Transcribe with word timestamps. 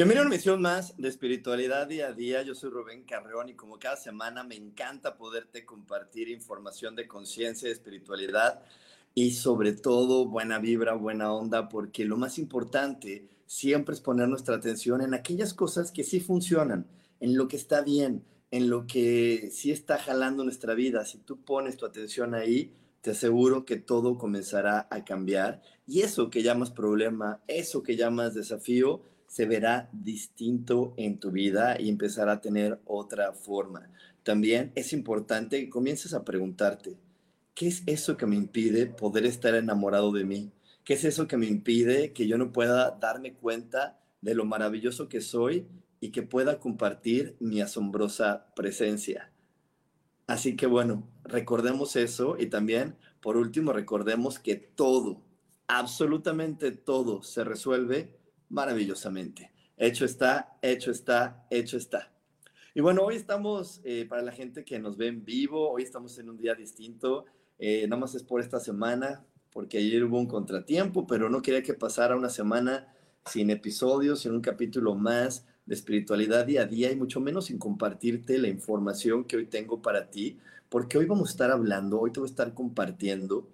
Bienvenido 0.00 0.22
a 0.22 0.26
una 0.28 0.34
misión 0.34 0.62
más 0.62 0.96
de 0.96 1.08
espiritualidad 1.10 1.86
día 1.86 2.06
a 2.06 2.12
día. 2.14 2.40
Yo 2.40 2.54
soy 2.54 2.70
Rubén 2.70 3.04
Carreón 3.04 3.50
y 3.50 3.54
como 3.54 3.78
cada 3.78 3.98
semana 3.98 4.42
me 4.42 4.54
encanta 4.54 5.18
poderte 5.18 5.66
compartir 5.66 6.30
información 6.30 6.96
de 6.96 7.06
conciencia, 7.06 7.68
de 7.68 7.74
espiritualidad 7.74 8.62
y 9.14 9.32
sobre 9.32 9.74
todo 9.74 10.24
buena 10.24 10.58
vibra, 10.58 10.94
buena 10.94 11.34
onda, 11.34 11.68
porque 11.68 12.06
lo 12.06 12.16
más 12.16 12.38
importante 12.38 13.28
siempre 13.44 13.94
es 13.94 14.00
poner 14.00 14.26
nuestra 14.26 14.56
atención 14.56 15.02
en 15.02 15.12
aquellas 15.12 15.52
cosas 15.52 15.92
que 15.92 16.02
sí 16.02 16.18
funcionan, 16.18 16.86
en 17.20 17.36
lo 17.36 17.46
que 17.46 17.58
está 17.58 17.82
bien, 17.82 18.24
en 18.50 18.70
lo 18.70 18.86
que 18.86 19.50
sí 19.52 19.70
está 19.70 19.98
jalando 19.98 20.44
nuestra 20.44 20.72
vida. 20.72 21.04
Si 21.04 21.18
tú 21.18 21.44
pones 21.44 21.76
tu 21.76 21.84
atención 21.84 22.34
ahí, 22.34 22.72
te 23.02 23.10
aseguro 23.10 23.66
que 23.66 23.76
todo 23.76 24.16
comenzará 24.16 24.88
a 24.90 25.04
cambiar 25.04 25.60
y 25.86 26.00
eso 26.00 26.30
que 26.30 26.42
llamas 26.42 26.70
problema, 26.70 27.42
eso 27.48 27.82
que 27.82 27.96
llamas 27.96 28.32
desafío, 28.32 29.02
se 29.30 29.46
verá 29.46 29.88
distinto 29.92 30.92
en 30.96 31.20
tu 31.20 31.30
vida 31.30 31.80
y 31.80 31.88
empezará 31.88 32.32
a 32.32 32.40
tener 32.40 32.80
otra 32.84 33.32
forma. 33.32 33.88
También 34.24 34.72
es 34.74 34.92
importante 34.92 35.60
que 35.60 35.70
comiences 35.70 36.14
a 36.14 36.24
preguntarte, 36.24 36.98
¿qué 37.54 37.68
es 37.68 37.84
eso 37.86 38.16
que 38.16 38.26
me 38.26 38.34
impide 38.34 38.86
poder 38.86 39.24
estar 39.26 39.54
enamorado 39.54 40.10
de 40.10 40.24
mí? 40.24 40.50
¿Qué 40.82 40.94
es 40.94 41.04
eso 41.04 41.28
que 41.28 41.36
me 41.36 41.46
impide 41.46 42.12
que 42.12 42.26
yo 42.26 42.38
no 42.38 42.52
pueda 42.52 42.98
darme 43.00 43.34
cuenta 43.34 44.00
de 44.20 44.34
lo 44.34 44.44
maravilloso 44.44 45.08
que 45.08 45.20
soy 45.20 45.68
y 46.00 46.10
que 46.10 46.22
pueda 46.22 46.58
compartir 46.58 47.36
mi 47.38 47.60
asombrosa 47.60 48.52
presencia? 48.56 49.30
Así 50.26 50.56
que 50.56 50.66
bueno, 50.66 51.08
recordemos 51.22 51.94
eso 51.94 52.36
y 52.36 52.46
también, 52.46 52.96
por 53.20 53.36
último, 53.36 53.72
recordemos 53.72 54.40
que 54.40 54.56
todo, 54.56 55.22
absolutamente 55.68 56.72
todo 56.72 57.22
se 57.22 57.44
resuelve 57.44 58.18
maravillosamente. 58.50 59.50
Hecho 59.76 60.04
está, 60.04 60.58
hecho 60.60 60.90
está, 60.90 61.46
hecho 61.48 61.78
está. 61.78 62.12
Y 62.74 62.80
bueno, 62.80 63.02
hoy 63.02 63.16
estamos, 63.16 63.80
eh, 63.82 64.06
para 64.08 64.22
la 64.22 64.32
gente 64.32 64.64
que 64.64 64.78
nos 64.78 64.96
ve 64.96 65.08
en 65.08 65.24
vivo, 65.24 65.70
hoy 65.70 65.82
estamos 65.82 66.18
en 66.18 66.28
un 66.28 66.36
día 66.36 66.54
distinto, 66.54 67.24
eh, 67.58 67.86
nada 67.88 68.00
más 68.00 68.14
es 68.14 68.22
por 68.22 68.40
esta 68.40 68.60
semana, 68.60 69.24
porque 69.52 69.78
ayer 69.78 70.04
hubo 70.04 70.18
un 70.18 70.26
contratiempo, 70.26 71.06
pero 71.06 71.28
no 71.28 71.42
quería 71.42 71.62
que 71.62 71.74
pasara 71.74 72.16
una 72.16 72.28
semana 72.28 72.94
sin 73.24 73.50
episodios, 73.50 74.20
sin 74.20 74.32
un 74.32 74.40
capítulo 74.40 74.94
más 74.94 75.46
de 75.66 75.74
espiritualidad 75.74 76.46
día 76.46 76.62
a 76.62 76.66
día 76.66 76.92
y 76.92 76.96
mucho 76.96 77.20
menos 77.20 77.46
sin 77.46 77.58
compartirte 77.58 78.38
la 78.38 78.48
información 78.48 79.24
que 79.24 79.36
hoy 79.36 79.46
tengo 79.46 79.82
para 79.82 80.10
ti, 80.10 80.38
porque 80.68 80.98
hoy 80.98 81.06
vamos 81.06 81.30
a 81.30 81.32
estar 81.32 81.50
hablando, 81.50 82.00
hoy 82.00 82.12
te 82.12 82.20
voy 82.20 82.28
a 82.28 82.30
estar 82.30 82.54
compartiendo 82.54 83.48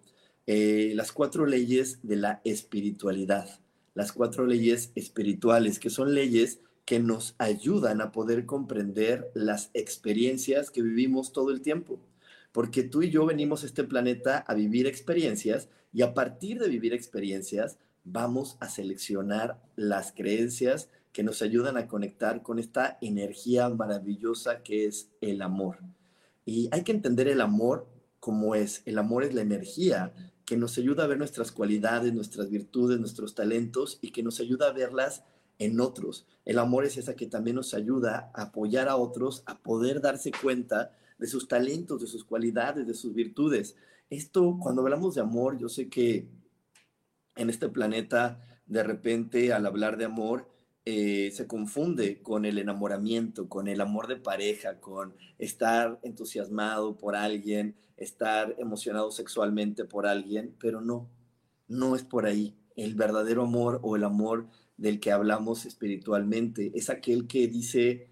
eh, 0.46 0.92
las 0.94 1.12
cuatro 1.12 1.46
leyes 1.46 2.00
de 2.02 2.16
la 2.16 2.40
espiritualidad 2.44 3.60
las 3.96 4.12
cuatro 4.12 4.46
leyes 4.46 4.92
espirituales, 4.94 5.78
que 5.80 5.88
son 5.88 6.14
leyes 6.14 6.60
que 6.84 7.00
nos 7.00 7.34
ayudan 7.38 8.02
a 8.02 8.12
poder 8.12 8.44
comprender 8.44 9.30
las 9.34 9.70
experiencias 9.72 10.70
que 10.70 10.82
vivimos 10.82 11.32
todo 11.32 11.50
el 11.50 11.62
tiempo. 11.62 11.98
Porque 12.52 12.82
tú 12.82 13.02
y 13.02 13.10
yo 13.10 13.24
venimos 13.24 13.62
a 13.62 13.66
este 13.66 13.84
planeta 13.84 14.44
a 14.46 14.52
vivir 14.52 14.86
experiencias 14.86 15.70
y 15.94 16.02
a 16.02 16.12
partir 16.12 16.60
de 16.60 16.68
vivir 16.68 16.92
experiencias 16.92 17.78
vamos 18.04 18.58
a 18.60 18.68
seleccionar 18.68 19.62
las 19.76 20.12
creencias 20.12 20.90
que 21.12 21.22
nos 21.22 21.40
ayudan 21.40 21.78
a 21.78 21.88
conectar 21.88 22.42
con 22.42 22.58
esta 22.58 22.98
energía 23.00 23.70
maravillosa 23.70 24.62
que 24.62 24.84
es 24.84 25.08
el 25.22 25.40
amor. 25.40 25.78
Y 26.44 26.68
hay 26.70 26.82
que 26.82 26.92
entender 26.92 27.28
el 27.28 27.40
amor 27.40 27.88
como 28.20 28.54
es. 28.54 28.82
El 28.84 28.98
amor 28.98 29.24
es 29.24 29.32
la 29.32 29.40
energía 29.40 30.12
que 30.46 30.56
nos 30.56 30.78
ayuda 30.78 31.04
a 31.04 31.06
ver 31.08 31.18
nuestras 31.18 31.52
cualidades, 31.52 32.14
nuestras 32.14 32.48
virtudes, 32.48 33.00
nuestros 33.00 33.34
talentos 33.34 33.98
y 34.00 34.12
que 34.12 34.22
nos 34.22 34.40
ayuda 34.40 34.68
a 34.68 34.72
verlas 34.72 35.24
en 35.58 35.80
otros. 35.80 36.24
El 36.44 36.58
amor 36.58 36.84
es 36.84 36.96
esa 36.96 37.16
que 37.16 37.26
también 37.26 37.56
nos 37.56 37.74
ayuda 37.74 38.30
a 38.32 38.42
apoyar 38.42 38.88
a 38.88 38.96
otros 38.96 39.42
a 39.46 39.58
poder 39.58 40.00
darse 40.00 40.30
cuenta 40.30 40.92
de 41.18 41.26
sus 41.26 41.48
talentos, 41.48 42.00
de 42.00 42.06
sus 42.06 42.24
cualidades, 42.24 42.86
de 42.86 42.94
sus 42.94 43.12
virtudes. 43.12 43.76
Esto, 44.08 44.56
cuando 44.60 44.82
hablamos 44.82 45.16
de 45.16 45.22
amor, 45.22 45.58
yo 45.58 45.68
sé 45.68 45.88
que 45.88 46.28
en 47.34 47.50
este 47.50 47.68
planeta, 47.68 48.40
de 48.66 48.84
repente, 48.84 49.52
al 49.52 49.66
hablar 49.66 49.96
de 49.96 50.04
amor, 50.04 50.48
eh, 50.88 51.32
se 51.32 51.48
confunde 51.48 52.22
con 52.22 52.44
el 52.44 52.58
enamoramiento, 52.58 53.48
con 53.48 53.66
el 53.66 53.80
amor 53.80 54.06
de 54.06 54.14
pareja, 54.14 54.80
con 54.80 55.16
estar 55.36 55.98
entusiasmado 56.04 56.96
por 56.96 57.16
alguien, 57.16 57.74
estar 57.96 58.54
emocionado 58.58 59.10
sexualmente 59.10 59.84
por 59.84 60.06
alguien, 60.06 60.54
pero 60.60 60.80
no, 60.80 61.10
no 61.66 61.96
es 61.96 62.04
por 62.04 62.24
ahí. 62.24 62.54
El 62.76 62.94
verdadero 62.94 63.42
amor 63.42 63.80
o 63.82 63.96
el 63.96 64.04
amor 64.04 64.46
del 64.76 65.00
que 65.00 65.10
hablamos 65.10 65.66
espiritualmente 65.66 66.70
es 66.72 66.88
aquel 66.88 67.26
que 67.26 67.48
dice, 67.48 68.08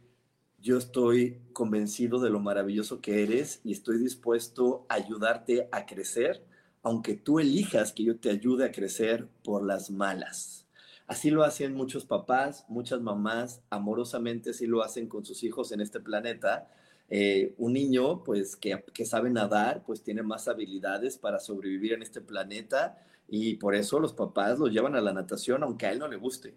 yo 0.59 0.77
estoy 0.77 1.43
convencido 1.53 2.19
de 2.19 2.31
lo 2.31 2.41
maravilloso 2.41 3.01
que 3.01 3.23
eres 3.23 3.61
y 3.63 3.71
estoy 3.71 3.99
dispuesto 3.99 4.85
a 4.89 4.95
ayudarte 4.95 5.69
a 5.71 5.87
crecer, 5.87 6.45
aunque 6.83 7.15
tú 7.15 7.39
elijas 7.39 7.93
que 7.93 8.03
yo 8.03 8.19
te 8.19 8.31
ayude 8.31 8.65
a 8.65 8.73
crecer 8.73 9.29
por 9.45 9.65
las 9.65 9.93
malas. 9.93 10.64
Así 11.07 11.31
lo 11.31 11.45
hacen 11.45 11.75
muchos 11.75 12.07
papás, 12.07 12.65
muchas 12.69 13.01
mamás, 13.03 13.63
amorosamente 13.69 14.51
así 14.51 14.67
lo 14.67 14.83
hacen 14.83 15.07
con 15.07 15.25
sus 15.25 15.43
hijos 15.45 15.71
en 15.73 15.83
este 15.83 16.01
planeta. 16.01 16.71
Eh, 17.11 17.55
un 17.59 17.75
niño, 17.75 18.25
pues, 18.25 18.57
que, 18.57 18.83
que, 18.95 19.05
sabe 19.05 19.29
nadar, 19.31 19.85
pues 19.85 20.03
tiene 20.03 20.23
más 20.23 20.49
habilidades 20.49 21.19
para 21.19 21.41
sobrevivir 21.41 21.93
en 21.93 22.03
este 22.03 22.23
planeta 22.23 22.99
y 23.29 23.57
por 23.57 23.75
eso 23.75 24.01
los 24.01 24.15
papás 24.15 24.59
lo 24.59 24.69
llevan 24.69 24.97
a 24.97 25.03
la 25.03 25.13
natación, 25.13 25.63
aunque 25.63 25.87
a 25.87 25.93
él 25.93 25.99
no 25.99 26.09
le 26.09 26.17
guste, 26.17 26.55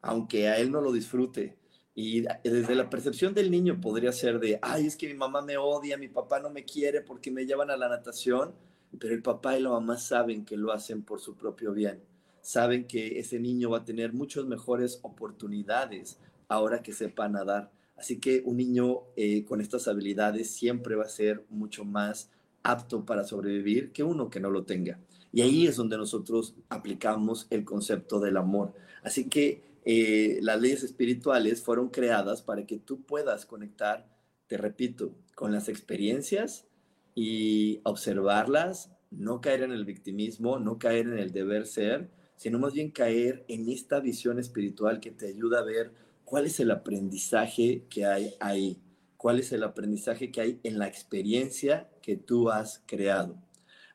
aunque 0.00 0.48
a 0.48 0.58
él 0.58 0.70
no 0.70 0.80
lo 0.80 0.92
disfrute. 0.92 1.58
Y 1.94 2.22
desde 2.44 2.74
la 2.74 2.88
percepción 2.88 3.34
del 3.34 3.50
niño 3.50 3.78
podría 3.80 4.12
ser 4.12 4.40
de, 4.40 4.58
ay, 4.62 4.86
es 4.86 4.96
que 4.96 5.08
mi 5.08 5.14
mamá 5.14 5.42
me 5.42 5.58
odia, 5.58 5.98
mi 5.98 6.08
papá 6.08 6.40
no 6.40 6.48
me 6.50 6.64
quiere 6.64 7.02
porque 7.02 7.30
me 7.30 7.44
llevan 7.44 7.70
a 7.70 7.76
la 7.76 7.90
natación, 7.90 8.54
pero 8.98 9.14
el 9.14 9.22
papá 9.22 9.58
y 9.58 9.62
la 9.62 9.70
mamá 9.70 9.98
saben 9.98 10.46
que 10.46 10.56
lo 10.56 10.72
hacen 10.72 11.02
por 11.02 11.20
su 11.20 11.36
propio 11.36 11.72
bien 11.72 12.02
saben 12.42 12.86
que 12.86 13.18
ese 13.18 13.40
niño 13.40 13.70
va 13.70 13.78
a 13.78 13.84
tener 13.84 14.12
muchas 14.12 14.44
mejores 14.44 14.98
oportunidades 15.02 16.18
ahora 16.48 16.82
que 16.82 16.92
sepa 16.92 17.28
nadar. 17.28 17.70
Así 17.96 18.18
que 18.18 18.42
un 18.44 18.56
niño 18.56 19.04
eh, 19.16 19.44
con 19.44 19.60
estas 19.60 19.88
habilidades 19.88 20.50
siempre 20.50 20.96
va 20.96 21.04
a 21.04 21.08
ser 21.08 21.44
mucho 21.48 21.84
más 21.84 22.30
apto 22.62 23.04
para 23.04 23.24
sobrevivir 23.24 23.92
que 23.92 24.02
uno 24.02 24.28
que 24.28 24.40
no 24.40 24.50
lo 24.50 24.64
tenga. 24.64 24.98
Y 25.32 25.40
ahí 25.40 25.66
es 25.66 25.76
donde 25.76 25.96
nosotros 25.96 26.54
aplicamos 26.68 27.46
el 27.50 27.64
concepto 27.64 28.20
del 28.20 28.36
amor. 28.36 28.74
Así 29.02 29.28
que 29.28 29.62
eh, 29.84 30.38
las 30.42 30.60
leyes 30.60 30.82
espirituales 30.82 31.62
fueron 31.62 31.88
creadas 31.88 32.42
para 32.42 32.66
que 32.66 32.78
tú 32.78 33.02
puedas 33.02 33.46
conectar, 33.46 34.06
te 34.46 34.56
repito, 34.56 35.14
con 35.34 35.52
las 35.52 35.68
experiencias 35.68 36.66
y 37.14 37.80
observarlas, 37.84 38.90
no 39.10 39.40
caer 39.40 39.62
en 39.62 39.72
el 39.72 39.84
victimismo, 39.84 40.58
no 40.58 40.78
caer 40.78 41.06
en 41.06 41.18
el 41.18 41.32
deber 41.32 41.66
ser, 41.66 42.10
sino 42.42 42.58
más 42.58 42.72
bien 42.72 42.90
caer 42.90 43.44
en 43.46 43.68
esta 43.68 44.00
visión 44.00 44.40
espiritual 44.40 44.98
que 44.98 45.12
te 45.12 45.28
ayuda 45.28 45.60
a 45.60 45.62
ver 45.62 45.92
cuál 46.24 46.44
es 46.44 46.58
el 46.58 46.72
aprendizaje 46.72 47.84
que 47.88 48.04
hay 48.04 48.34
ahí, 48.40 48.82
cuál 49.16 49.38
es 49.38 49.52
el 49.52 49.62
aprendizaje 49.62 50.32
que 50.32 50.40
hay 50.40 50.60
en 50.64 50.80
la 50.80 50.88
experiencia 50.88 51.88
que 52.02 52.16
tú 52.16 52.50
has 52.50 52.82
creado. 52.84 53.36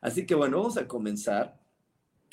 Así 0.00 0.24
que 0.24 0.34
bueno, 0.34 0.60
vamos 0.60 0.78
a 0.78 0.88
comenzar. 0.88 1.60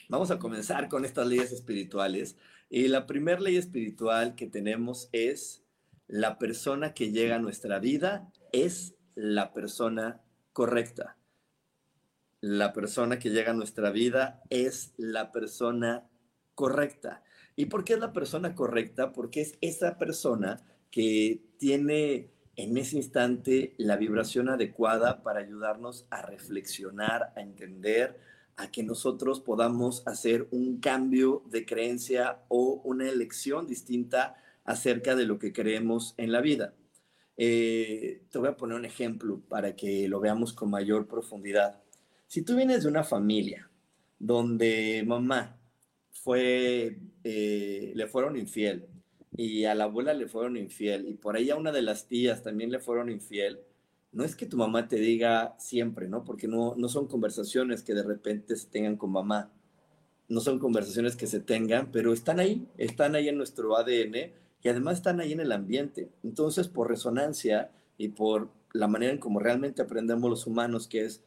Vamos 0.07 0.31
a 0.31 0.39
comenzar 0.39 0.88
con 0.88 1.03
estas 1.03 1.27
leyes 1.27 1.51
espirituales. 1.51 2.38
Y 2.69 2.88
la 2.88 3.07
primera 3.07 3.41
ley 3.41 3.57
espiritual 3.57 4.35
que 4.35 4.47
tenemos 4.47 5.09
es 5.12 5.63
la 6.07 6.39
persona 6.39 6.94
que 6.94 7.12
llega 7.12 7.35
a 7.35 7.39
nuestra 7.39 7.79
vida 7.79 8.31
es 8.53 8.95
la 9.15 9.51
persona 9.51 10.21
correcta. 10.53 11.17
La 12.47 12.74
persona 12.74 13.18
que 13.18 13.31
llega 13.31 13.50
a 13.50 13.56
nuestra 13.56 13.89
vida 13.89 14.44
es 14.51 14.94
la 14.97 15.31
persona 15.31 16.07
correcta. 16.53 17.24
¿Y 17.56 17.65
por 17.65 17.83
qué 17.83 17.94
es 17.94 18.00
la 18.00 18.13
persona 18.13 18.53
correcta? 18.53 19.13
Porque 19.13 19.42
es 19.42 19.57
esa 19.62 19.97
persona 19.97 20.63
que 20.92 21.42
tiene 21.57 22.30
en 22.56 22.77
ese 22.77 22.97
instante 22.97 23.74
la 23.80 23.97
vibración 23.97 24.47
adecuada 24.50 25.24
para 25.24 25.39
ayudarnos 25.39 26.06
a 26.12 26.21
reflexionar, 26.21 27.33
a 27.36 27.42
entender, 27.42 28.19
a 28.57 28.69
que 28.69 28.83
nosotros 28.83 29.39
podamos 29.39 30.03
hacer 30.06 30.48
un 30.51 30.80
cambio 30.80 31.41
de 31.48 31.65
creencia 31.65 32.44
o 32.50 32.80
una 32.83 33.09
elección 33.09 33.65
distinta 33.65 34.36
acerca 34.65 35.15
de 35.15 35.25
lo 35.25 35.39
que 35.39 35.51
creemos 35.51 36.13
en 36.18 36.31
la 36.31 36.41
vida. 36.41 36.75
Eh, 37.38 38.21
te 38.30 38.38
voy 38.38 38.50
a 38.50 38.56
poner 38.56 38.77
un 38.77 38.86
ejemplo 38.86 39.41
para 39.50 39.75
que 39.75 40.07
lo 40.07 40.19
veamos 40.19 40.53
con 40.53 40.69
mayor 40.69 41.07
profundidad. 41.07 41.81
Si 42.27 42.42
tú 42.42 42.56
vienes 42.56 42.83
de 42.83 42.89
una 42.89 43.04
familia 43.04 43.69
donde 44.19 45.04
mamá 45.06 45.57
fue, 46.12 47.00
eh, 47.24 47.92
le 47.95 48.07
fueron 48.07 48.38
infiel 48.38 48.88
y 49.38 49.66
a 49.66 49.75
la 49.75 49.86
abuela 49.86 50.13
le 50.13 50.27
fueron 50.27 50.57
infiel 50.57 51.07
y 51.07 51.13
por 51.13 51.36
ahí 51.36 51.50
a 51.50 51.56
una 51.56 51.72
de 51.72 51.81
las 51.81 52.07
tías 52.07 52.42
también 52.42 52.72
le 52.72 52.80
fueron 52.80 53.10
infiel, 53.10 53.60
no 54.12 54.24
es 54.24 54.36
que 54.36 54.45
tu 54.45 54.57
mamá 54.57 54.88
te 54.88 54.95
diga 54.95 55.56
siempre, 55.60 56.07
¿no? 56.07 56.24
Porque 56.24 56.48
no, 56.48 56.74
no 56.77 56.88
son 56.88 57.07
conversaciones 57.07 57.83
que 57.83 57.94
de 57.94 58.04
repente 58.04 58.56
se 58.56 58.68
tengan 58.68 58.95
con 58.95 59.12
mamá, 59.12 59.51
no 60.30 60.39
son 60.39 60.57
conversaciones 60.57 61.16
que 61.16 61.27
se 61.27 61.42
tengan, 61.42 61.92
pero 61.92 62.13
están 62.13 62.39
ahí, 62.39 62.66
están 62.77 63.16
ahí 63.16 63.27
en 63.27 63.38
nuestro 63.38 63.77
ADN 63.77 64.31
y 64.63 64.69
además 64.69 64.95
están 64.95 65.19
ahí 65.19 65.33
en 65.33 65.42
el 65.42 65.51
ambiente. 65.51 66.10
Entonces, 66.24 66.68
por 66.68 66.89
resonancia 66.89 67.72
y 67.98 68.10
por 68.10 68.50
la 68.74 68.88
manera 68.88 69.12
en 69.13 69.19
cómo 69.19 69.39
realmente 69.39 69.81
aprendemos 69.81 70.30
los 70.30 70.48
humanos, 70.48 70.88
que 70.88 71.06
es 71.06 71.22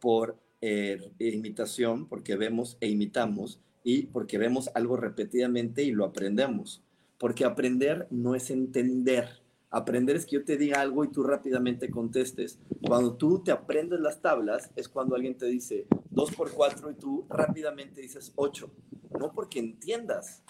por 0.00 0.38
eh, 0.60 1.12
imitación, 1.18 2.06
porque 2.08 2.36
vemos 2.36 2.76
e 2.80 2.88
imitamos, 2.88 3.60
y 3.82 4.04
porque 4.06 4.38
vemos 4.38 4.70
algo 4.74 4.96
repetidamente 4.96 5.82
y 5.82 5.92
lo 5.92 6.04
aprendemos. 6.04 6.82
Porque 7.18 7.44
aprender 7.44 8.06
no 8.10 8.34
es 8.34 8.50
entender. 8.50 9.28
Aprender 9.70 10.16
es 10.16 10.26
que 10.26 10.36
yo 10.36 10.44
te 10.44 10.56
diga 10.56 10.80
algo 10.80 11.04
y 11.04 11.08
tú 11.12 11.22
rápidamente 11.22 11.90
contestes. 11.90 12.58
Cuando 12.86 13.16
tú 13.16 13.42
te 13.42 13.52
aprendes 13.52 14.00
las 14.00 14.20
tablas 14.20 14.70
es 14.74 14.88
cuando 14.88 15.14
alguien 15.14 15.36
te 15.36 15.46
dice 15.46 15.86
2 16.10 16.34
por 16.34 16.50
4 16.50 16.90
y 16.90 16.94
tú 16.94 17.26
rápidamente 17.28 18.00
dices 18.00 18.32
8. 18.36 18.70
No 19.18 19.32
porque 19.32 19.60
entiendas, 19.60 20.42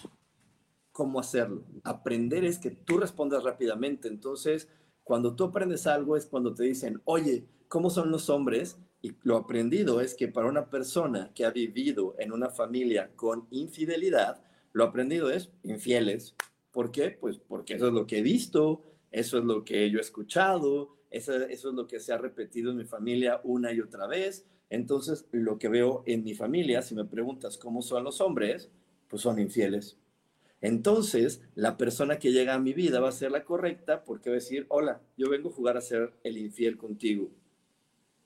cómo 0.93 1.21
hacerlo. 1.21 1.65
Aprender 1.85 2.45
es 2.45 2.59
que 2.59 2.71
tú 2.71 2.99
respondas 2.99 3.45
rápidamente. 3.45 4.09
Entonces, 4.09 4.69
cuando 5.03 5.35
tú 5.35 5.45
aprendes 5.45 5.87
algo 5.87 6.17
es 6.17 6.27
cuando 6.27 6.55
te 6.55 6.65
dicen, 6.65 7.01
oye, 7.05 7.47
¿cómo 7.69 7.91
son 7.91 8.11
los 8.11 8.31
hombres? 8.31 8.79
Y 9.03 9.13
lo 9.23 9.37
aprendido 9.37 10.01
es 10.01 10.15
que 10.15 10.29
para 10.29 10.49
una 10.49 10.69
persona 10.69 11.31
que 11.35 11.45
ha 11.45 11.51
vivido 11.51 12.15
en 12.19 12.33
una 12.33 12.51
familia 12.51 13.11
con 13.17 13.47
infidelidad, 13.51 14.43
lo 14.73 14.85
aprendido 14.85 15.31
es 15.31 15.51
infieles. 15.63 16.35
¿Por 16.71 16.93
qué? 16.93 17.11
Pues 17.11 17.39
porque 17.39 17.75
eso 17.75 17.89
es 17.89 17.93
lo 17.93 18.07
que 18.07 18.19
he 18.19 18.23
visto, 18.23 18.83
eso 19.11 19.39
es 19.39 19.45
lo 19.45 19.65
que 19.65 19.91
yo 19.91 19.99
he 19.99 20.03
escuchado, 20.03 20.97
eso, 21.11 21.35
es 21.35 21.65
lo 21.65 21.87
que 21.87 21.99
se 21.99 22.13
ha 22.13 22.19
repetido 22.19 22.71
en 22.71 22.77
mi 22.77 22.85
familia 22.85 23.41
una 23.43 23.73
y 23.73 23.81
otra 23.81 24.07
vez. 24.07 24.47
Entonces, 24.69 25.27
lo 25.33 25.59
que 25.59 25.69
veo 25.69 26.05
en 26.07 26.23
mi 26.23 26.35
familia, 26.35 26.83
si 26.83 26.95
me 26.95 27.05
preguntas 27.05 27.59
cómo 27.59 27.83
son 27.83 28.05
los 28.05 28.21
hombres, 28.21 28.71
pues 29.09 29.23
son 29.23 29.41
infieles. 29.41 29.97
Entonces, 30.61 31.43
la 31.55 31.77
persona 31.77 32.19
que 32.19 32.33
llega 32.33 32.55
a 32.55 32.61
mi 32.61 32.75
vida 32.75 33.01
va 33.01 33.09
a 33.09 33.13
ser 33.13 33.33
la 33.33 33.45
correcta 33.45 34.05
porque 34.05 34.31
va 34.31 34.35
a 34.35 34.41
decir, 34.41 34.67
hola, 34.69 35.01
yo 35.17 35.29
vengo 35.31 35.49
a 35.49 35.53
jugar 35.53 35.77
a 35.77 35.81
ser 35.81 36.13
el 36.23 36.37
infiel 36.37 36.77
contigo. 36.77 37.31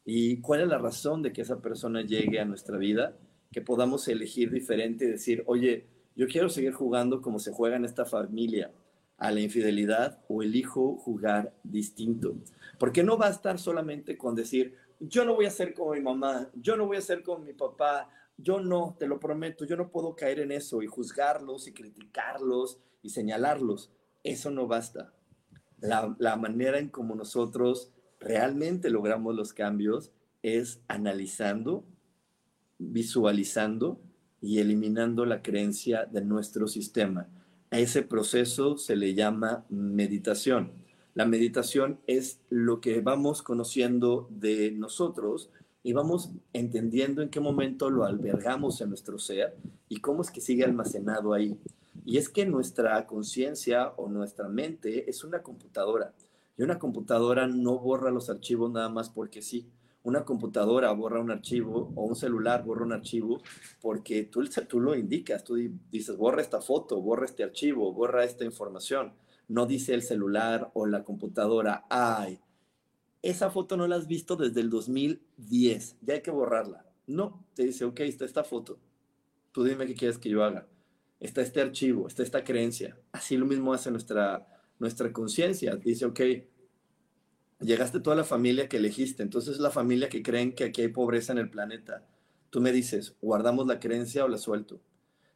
¿Y 0.04 0.40
cuál 0.40 0.62
es 0.62 0.68
la 0.68 0.78
razón 0.78 1.22
de 1.22 1.32
que 1.32 1.42
esa 1.42 1.60
persona 1.60 2.02
llegue 2.02 2.40
a 2.40 2.44
nuestra 2.44 2.76
vida? 2.78 3.16
Que 3.52 3.62
podamos 3.62 4.06
elegir 4.08 4.50
diferente 4.50 5.04
y 5.04 5.08
decir, 5.08 5.42
oye, 5.46 5.86
yo 6.16 6.26
quiero 6.28 6.48
seguir 6.48 6.72
jugando 6.72 7.22
como 7.22 7.38
se 7.38 7.52
juega 7.52 7.76
en 7.76 7.84
esta 7.84 8.04
familia, 8.04 8.70
a 9.16 9.30
la 9.30 9.40
infidelidad 9.40 10.20
o 10.28 10.42
elijo 10.42 10.96
jugar 10.96 11.54
distinto. 11.62 12.36
Porque 12.78 13.02
no 13.02 13.16
va 13.16 13.28
a 13.28 13.30
estar 13.30 13.58
solamente 13.58 14.18
con 14.18 14.34
decir, 14.34 14.74
yo 15.00 15.24
no 15.24 15.34
voy 15.34 15.46
a 15.46 15.50
ser 15.50 15.74
como 15.74 15.92
mi 15.92 16.00
mamá, 16.00 16.50
yo 16.54 16.76
no 16.76 16.86
voy 16.86 16.96
a 16.96 17.02
ser 17.02 17.22
como 17.22 17.44
mi 17.44 17.52
papá, 17.52 18.08
yo 18.36 18.60
no, 18.60 18.96
te 18.98 19.06
lo 19.06 19.20
prometo, 19.20 19.64
yo 19.64 19.76
no 19.76 19.90
puedo 19.90 20.16
caer 20.16 20.40
en 20.40 20.52
eso 20.52 20.82
y 20.82 20.86
juzgarlos 20.86 21.68
y 21.68 21.72
criticarlos 21.72 22.80
y 23.02 23.10
señalarlos. 23.10 23.92
Eso 24.22 24.50
no 24.50 24.66
basta. 24.66 25.12
La, 25.78 26.36
manera 26.36 26.78
en 26.78 26.88
como 26.88 27.14
nosotros 27.14 27.92
realmente 28.24 28.90
logramos 28.90 29.34
los 29.34 29.52
cambios 29.52 30.10
es 30.42 30.80
analizando, 30.88 31.84
visualizando 32.78 34.00
y 34.40 34.58
eliminando 34.58 35.24
la 35.24 35.42
creencia 35.42 36.04
de 36.04 36.22
nuestro 36.22 36.66
sistema. 36.66 37.28
A 37.70 37.78
ese 37.78 38.02
proceso 38.02 38.76
se 38.76 38.96
le 38.96 39.14
llama 39.14 39.64
meditación. 39.68 40.72
La 41.14 41.26
meditación 41.26 42.00
es 42.06 42.40
lo 42.50 42.80
que 42.80 43.00
vamos 43.00 43.42
conociendo 43.42 44.28
de 44.30 44.70
nosotros 44.72 45.50
y 45.82 45.92
vamos 45.92 46.30
entendiendo 46.52 47.22
en 47.22 47.30
qué 47.30 47.40
momento 47.40 47.90
lo 47.90 48.04
albergamos 48.04 48.80
en 48.80 48.88
nuestro 48.88 49.18
ser 49.18 49.56
y 49.88 50.00
cómo 50.00 50.22
es 50.22 50.30
que 50.30 50.40
sigue 50.40 50.64
almacenado 50.64 51.32
ahí. 51.32 51.56
Y 52.04 52.18
es 52.18 52.28
que 52.28 52.44
nuestra 52.44 53.06
conciencia 53.06 53.88
o 53.96 54.08
nuestra 54.08 54.48
mente 54.48 55.08
es 55.08 55.24
una 55.24 55.42
computadora. 55.42 56.12
Y 56.56 56.62
una 56.62 56.78
computadora 56.78 57.46
no 57.46 57.78
borra 57.78 58.10
los 58.10 58.30
archivos 58.30 58.70
nada 58.70 58.88
más 58.88 59.10
porque 59.10 59.42
sí. 59.42 59.70
Una 60.02 60.24
computadora 60.24 60.92
borra 60.92 61.20
un 61.20 61.30
archivo 61.30 61.92
o 61.94 62.04
un 62.04 62.14
celular 62.14 62.62
borra 62.62 62.84
un 62.84 62.92
archivo 62.92 63.40
porque 63.80 64.24
tú, 64.24 64.42
lo 64.80 64.94
indicas. 64.94 65.44
Tú 65.44 65.56
dices, 65.90 66.16
borra 66.16 66.42
esta 66.42 66.60
foto, 66.60 67.00
borra 67.00 67.24
este 67.24 67.42
archivo, 67.42 67.92
borra 67.92 68.24
esta 68.24 68.44
información. 68.44 69.14
No 69.48 69.66
dice 69.66 69.94
el 69.94 70.02
celular 70.02 70.70
o 70.74 70.86
la 70.86 71.04
computadora, 71.04 71.84
ay, 71.90 72.40
esa 73.24 73.50
foto 73.50 73.78
no 73.78 73.86
la 73.88 73.96
has 73.96 74.06
visto 74.06 74.36
desde 74.36 74.60
el 74.60 74.68
2010, 74.68 75.96
ya 76.02 76.14
hay 76.14 76.20
que 76.20 76.30
borrarla. 76.30 76.84
No, 77.06 77.42
te 77.54 77.64
dice, 77.64 77.86
ok, 77.86 78.00
está 78.00 78.26
esta 78.26 78.44
foto, 78.44 78.78
tú 79.50 79.64
dime 79.64 79.86
qué 79.86 79.94
quieres 79.94 80.18
que 80.18 80.28
yo 80.28 80.44
haga. 80.44 80.66
Está 81.20 81.40
este 81.40 81.62
archivo, 81.62 82.06
está 82.06 82.22
esta 82.22 82.44
creencia. 82.44 82.98
Así 83.12 83.38
lo 83.38 83.46
mismo 83.46 83.72
hace 83.72 83.90
nuestra, 83.90 84.46
nuestra 84.78 85.12
conciencia. 85.12 85.76
Dice, 85.76 86.06
ok, 86.06 86.20
llegaste 87.60 88.00
toda 88.00 88.16
la 88.16 88.24
familia 88.24 88.68
que 88.68 88.78
elegiste, 88.78 89.22
entonces 89.22 89.58
la 89.58 89.70
familia 89.70 90.08
que 90.08 90.22
creen 90.22 90.54
que 90.54 90.64
aquí 90.64 90.82
hay 90.82 90.88
pobreza 90.88 91.32
en 91.32 91.38
el 91.38 91.50
planeta. 91.50 92.06
Tú 92.50 92.60
me 92.60 92.72
dices, 92.72 93.16
¿guardamos 93.20 93.66
la 93.66 93.80
creencia 93.80 94.24
o 94.24 94.28
la 94.28 94.38
suelto? 94.38 94.80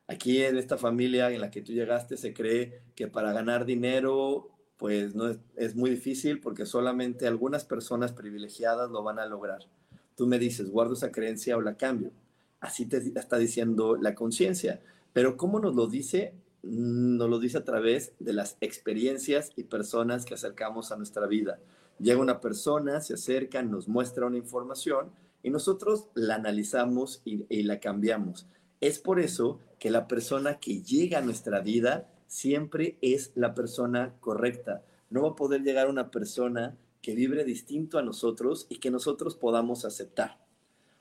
Aquí 0.06 0.42
en 0.42 0.56
esta 0.56 0.78
familia 0.78 1.30
en 1.30 1.40
la 1.40 1.50
que 1.50 1.62
tú 1.62 1.72
llegaste 1.72 2.16
se 2.16 2.32
cree 2.32 2.82
que 2.94 3.08
para 3.08 3.32
ganar 3.32 3.66
dinero 3.66 4.50
pues 4.78 5.14
no 5.14 5.36
es, 5.56 5.74
muy 5.74 5.90
difícil 5.90 6.40
porque 6.40 6.64
solamente 6.64 7.26
algunas 7.26 7.64
personas 7.64 8.12
privilegiadas 8.12 8.90
lo 8.90 9.02
van 9.02 9.18
a 9.18 9.26
lograr. 9.26 9.66
Tú 10.14 10.26
me 10.26 10.38
dices, 10.38 10.70
guardo 10.70 10.94
esa 10.94 11.10
creencia 11.10 11.56
o 11.56 11.60
la 11.60 11.76
cambio. 11.76 12.12
Así 12.60 12.86
te 12.86 12.98
está 12.98 13.38
diciendo 13.38 13.96
la 13.96 14.14
conciencia. 14.14 14.80
Pero 15.12 15.36
¿cómo 15.36 15.58
nos 15.58 15.74
lo 15.74 15.88
dice? 15.88 16.32
Nos 16.62 17.28
lo 17.28 17.38
dice 17.38 17.58
a 17.58 17.64
través 17.64 18.12
de 18.18 18.32
las 18.32 18.56
experiencias 18.60 19.52
y 19.56 19.64
personas 19.64 20.24
que 20.24 20.34
acercamos 20.34 20.90
a 20.90 20.96
nuestra 20.96 21.26
vida. 21.26 21.58
Llega 21.98 22.20
una 22.20 22.40
persona, 22.40 23.00
se 23.00 23.14
acerca, 23.14 23.62
nos 23.62 23.88
muestra 23.88 24.26
una 24.26 24.38
información 24.38 25.10
y 25.42 25.50
nosotros 25.50 26.08
la 26.14 26.36
analizamos 26.36 27.22
y, 27.24 27.44
y 27.48 27.62
la 27.62 27.80
cambiamos. 27.80 28.46
Es 28.80 28.98
por 28.98 29.20
eso 29.20 29.60
que 29.78 29.90
la 29.90 30.06
persona 30.08 30.58
que 30.58 30.82
llega 30.82 31.18
a 31.18 31.22
nuestra 31.22 31.60
vida 31.60 32.08
siempre 32.26 32.98
es 33.00 33.32
la 33.34 33.54
persona 33.54 34.14
correcta. 34.20 34.84
No 35.10 35.22
va 35.22 35.30
a 35.30 35.36
poder 35.36 35.62
llegar 35.62 35.88
una 35.88 36.10
persona 36.10 36.76
que 37.02 37.14
vibre 37.14 37.44
distinto 37.44 37.98
a 37.98 38.02
nosotros 38.02 38.66
y 38.68 38.76
que 38.78 38.90
nosotros 38.90 39.36
podamos 39.36 39.84
aceptar. 39.84 40.38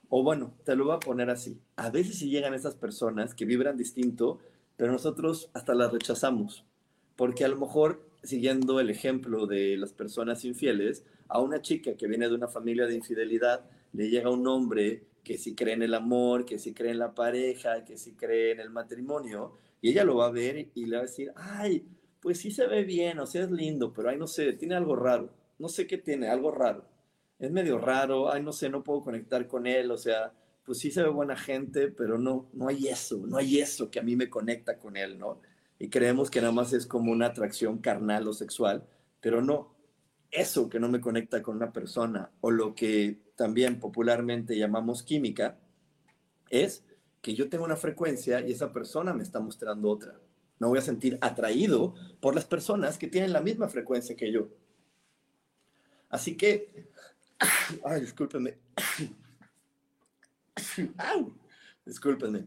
O 0.08 0.22
bueno, 0.22 0.54
te 0.64 0.74
lo 0.74 0.86
voy 0.86 0.96
a 0.96 1.00
poner 1.00 1.28
así. 1.30 1.60
A 1.76 1.90
veces 1.90 2.18
si 2.18 2.30
llegan 2.30 2.54
esas 2.54 2.74
personas 2.74 3.34
que 3.34 3.44
vibran 3.44 3.76
distinto, 3.76 4.38
pero 4.78 4.92
nosotros 4.92 5.50
hasta 5.52 5.74
las 5.74 5.92
rechazamos. 5.92 6.64
Porque 7.16 7.44
a 7.44 7.48
lo 7.48 7.58
mejor, 7.58 8.08
siguiendo 8.22 8.78
el 8.78 8.90
ejemplo 8.90 9.46
de 9.46 9.76
las 9.76 9.92
personas 9.92 10.44
infieles, 10.44 11.04
a 11.26 11.40
una 11.40 11.60
chica 11.60 11.96
que 11.96 12.06
viene 12.06 12.28
de 12.28 12.36
una 12.36 12.46
familia 12.46 12.86
de 12.86 12.94
infidelidad, 12.94 13.68
le 13.92 14.08
llega 14.08 14.30
un 14.30 14.46
hombre 14.46 15.02
que 15.24 15.36
sí 15.36 15.56
cree 15.56 15.74
en 15.74 15.82
el 15.82 15.94
amor, 15.94 16.46
que 16.46 16.60
sí 16.60 16.72
cree 16.72 16.92
en 16.92 17.00
la 17.00 17.12
pareja, 17.12 17.84
que 17.84 17.98
sí 17.98 18.14
cree 18.14 18.52
en 18.52 18.60
el 18.60 18.70
matrimonio, 18.70 19.58
y 19.80 19.90
ella 19.90 20.04
lo 20.04 20.16
va 20.16 20.26
a 20.26 20.30
ver 20.30 20.68
y 20.74 20.86
le 20.86 20.96
va 20.96 21.02
a 21.02 21.06
decir, 21.06 21.32
ay, 21.34 21.84
pues 22.20 22.38
sí 22.38 22.52
se 22.52 22.68
ve 22.68 22.84
bien, 22.84 23.18
o 23.18 23.26
sea, 23.26 23.42
es 23.42 23.50
lindo, 23.50 23.92
pero 23.92 24.10
ay, 24.10 24.16
no 24.16 24.28
sé, 24.28 24.52
tiene 24.52 24.76
algo 24.76 24.94
raro. 24.94 25.30
No 25.58 25.68
sé 25.68 25.88
qué 25.88 25.98
tiene, 25.98 26.28
algo 26.28 26.52
raro. 26.52 26.84
Es 27.40 27.50
medio 27.50 27.78
raro, 27.78 28.30
ay, 28.32 28.44
no 28.44 28.52
sé, 28.52 28.68
no 28.70 28.84
puedo 28.84 29.02
conectar 29.02 29.48
con 29.48 29.66
él, 29.66 29.90
o 29.90 29.98
sea, 29.98 30.32
pues 30.68 30.80
sí 30.80 30.90
se 30.90 31.02
ve 31.02 31.08
buena 31.08 31.34
gente, 31.34 31.88
pero 31.88 32.18
no, 32.18 32.50
no 32.52 32.68
hay 32.68 32.88
eso, 32.88 33.26
no 33.26 33.38
hay 33.38 33.58
eso 33.58 33.90
que 33.90 33.98
a 33.98 34.02
mí 34.02 34.16
me 34.16 34.28
conecta 34.28 34.78
con 34.78 34.98
él, 34.98 35.18
¿no? 35.18 35.40
Y 35.78 35.88
creemos 35.88 36.30
que 36.30 36.42
nada 36.42 36.52
más 36.52 36.74
es 36.74 36.86
como 36.86 37.10
una 37.10 37.24
atracción 37.24 37.78
carnal 37.78 38.28
o 38.28 38.34
sexual, 38.34 38.86
pero 39.22 39.40
no. 39.40 39.74
eso 40.30 40.68
que 40.68 40.78
no 40.78 40.90
me 40.90 41.00
conecta 41.00 41.42
con 41.42 41.56
una 41.56 41.72
persona 41.72 42.30
o 42.42 42.50
lo 42.50 42.74
que 42.74 43.18
también 43.34 43.80
popularmente 43.80 44.58
llamamos 44.58 45.02
química, 45.02 45.56
es 46.50 46.84
que 47.22 47.34
yo 47.34 47.48
tengo 47.48 47.64
una 47.64 47.76
frecuencia 47.76 48.46
y 48.46 48.52
esa 48.52 48.70
persona 48.70 49.14
me 49.14 49.22
está 49.22 49.40
mostrando 49.40 49.88
otra. 49.88 50.20
Me 50.58 50.66
voy 50.66 50.78
a 50.78 50.82
sentir 50.82 51.16
atraído 51.22 51.94
por 52.20 52.34
las 52.34 52.44
personas 52.44 52.98
que 52.98 53.08
tienen 53.08 53.32
la 53.32 53.40
misma 53.40 53.68
frecuencia 53.68 54.16
que 54.16 54.30
yo. 54.30 54.48
Así 56.10 56.36
que, 56.36 56.90
ay, 57.86 58.02
discúlpenme. 58.02 58.58
Discúlpenme. 61.84 62.46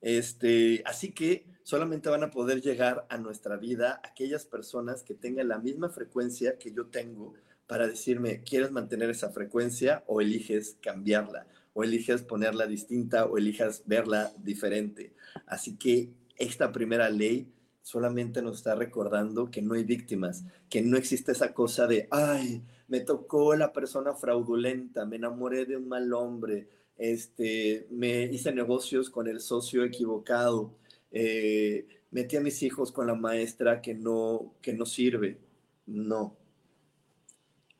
Este, 0.00 0.82
así 0.86 1.12
que 1.12 1.46
solamente 1.62 2.08
van 2.08 2.24
a 2.24 2.30
poder 2.30 2.60
llegar 2.60 3.06
a 3.10 3.18
nuestra 3.18 3.56
vida 3.56 4.00
aquellas 4.02 4.44
personas 4.46 5.02
que 5.02 5.14
tengan 5.14 5.48
la 5.48 5.58
misma 5.58 5.90
frecuencia 5.90 6.58
que 6.58 6.72
yo 6.72 6.86
tengo 6.86 7.34
para 7.66 7.86
decirme, 7.86 8.42
¿quieres 8.42 8.72
mantener 8.72 9.10
esa 9.10 9.30
frecuencia 9.30 10.02
o 10.06 10.20
eliges 10.20 10.76
cambiarla? 10.82 11.46
O 11.72 11.84
eliges 11.84 12.22
ponerla 12.22 12.66
distinta 12.66 13.26
o 13.26 13.38
eliges 13.38 13.84
verla 13.86 14.32
diferente. 14.38 15.14
Así 15.46 15.76
que 15.76 16.10
esta 16.36 16.72
primera 16.72 17.08
ley 17.10 17.52
solamente 17.82 18.42
nos 18.42 18.56
está 18.56 18.74
recordando 18.74 19.50
que 19.50 19.62
no 19.62 19.74
hay 19.74 19.84
víctimas, 19.84 20.44
que 20.68 20.82
no 20.82 20.96
existe 20.96 21.32
esa 21.32 21.54
cosa 21.54 21.86
de, 21.86 22.08
ay, 22.10 22.64
me 22.88 23.00
tocó 23.00 23.54
la 23.54 23.72
persona 23.72 24.14
fraudulenta, 24.14 25.06
me 25.06 25.16
enamoré 25.16 25.64
de 25.64 25.76
un 25.76 25.88
mal 25.88 26.12
hombre, 26.12 26.68
este, 27.00 27.86
me 27.90 28.24
hice 28.24 28.52
negocios 28.52 29.08
con 29.08 29.26
el 29.26 29.40
socio 29.40 29.84
equivocado, 29.84 30.74
eh, 31.10 31.86
metí 32.10 32.36
a 32.36 32.42
mis 32.42 32.62
hijos 32.62 32.92
con 32.92 33.06
la 33.06 33.14
maestra 33.14 33.80
que 33.80 33.94
no, 33.94 34.52
que 34.60 34.74
no 34.74 34.84
sirve. 34.84 35.38
No. 35.86 36.36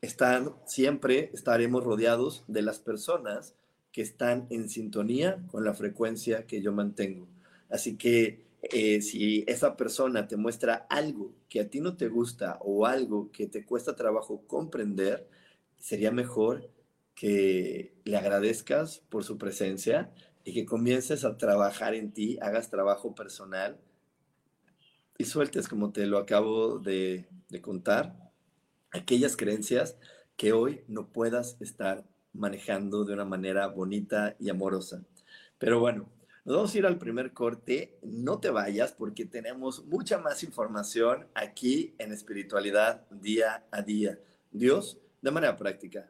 Están, 0.01 0.55
siempre 0.65 1.29
estaremos 1.33 1.83
rodeados 1.83 2.43
de 2.47 2.63
las 2.63 2.79
personas 2.79 3.53
que 3.91 4.01
están 4.01 4.47
en 4.49 4.69
sintonía 4.69 5.37
con 5.51 5.63
la 5.63 5.75
frecuencia 5.75 6.47
que 6.47 6.63
yo 6.63 6.73
mantengo. 6.73 7.27
Así 7.69 7.97
que 7.97 8.43
eh, 8.63 9.03
si 9.03 9.43
esa 9.45 9.77
persona 9.77 10.27
te 10.27 10.35
muestra 10.35 10.87
algo 10.89 11.31
que 11.47 11.59
a 11.59 11.69
ti 11.69 11.79
no 11.79 11.95
te 11.95 12.07
gusta 12.07 12.57
o 12.61 12.87
algo 12.87 13.31
que 13.31 13.45
te 13.45 13.65
cuesta 13.65 13.95
trabajo 13.95 14.41
comprender, 14.47 15.27
sería 15.77 16.09
mejor 16.09 16.67
que 17.15 17.93
le 18.03 18.17
agradezcas 18.17 18.99
por 19.09 19.23
su 19.23 19.37
presencia 19.37 20.11
y 20.43 20.53
que 20.53 20.65
comiences 20.65 21.23
a 21.23 21.37
trabajar 21.37 21.93
en 21.93 22.11
ti, 22.11 22.37
hagas 22.41 22.69
trabajo 22.69 23.13
personal 23.13 23.79
y 25.21 25.25
sueltes, 25.25 25.67
como 25.67 25.91
te 25.91 26.07
lo 26.07 26.17
acabo 26.17 26.79
de, 26.79 27.27
contar, 27.61 28.31
aquellas 28.89 29.37
creencias 29.37 29.95
que 30.35 30.51
hoy 30.51 30.83
no 30.87 31.09
puedas 31.09 31.57
estar 31.61 32.05
manejando 32.33 33.05
de 33.05 33.13
una 33.13 33.25
manera 33.25 33.67
bonita 33.67 34.35
y 34.39 34.49
amorosa. 34.49 35.03
Pero 35.59 35.79
bueno, 35.79 36.09
nos 36.43 36.55
vamos 36.55 36.73
a 36.73 36.77
ir 36.79 36.85
al 36.87 36.97
primer 36.97 37.33
corte. 37.33 37.99
No 38.01 38.39
te 38.39 38.49
vayas 38.49 38.93
porque 38.93 39.25
tenemos 39.25 39.85
mucha 39.85 40.17
más 40.17 40.43
información 40.43 41.27
aquí 41.35 41.93
en 41.99 42.11
espiritualidad 42.11 43.07
día 43.11 43.67
a 43.69 43.83
día. 43.83 44.17
Dios, 44.51 44.97
de 45.21 45.29
manera 45.29 45.55
práctica. 45.55 46.09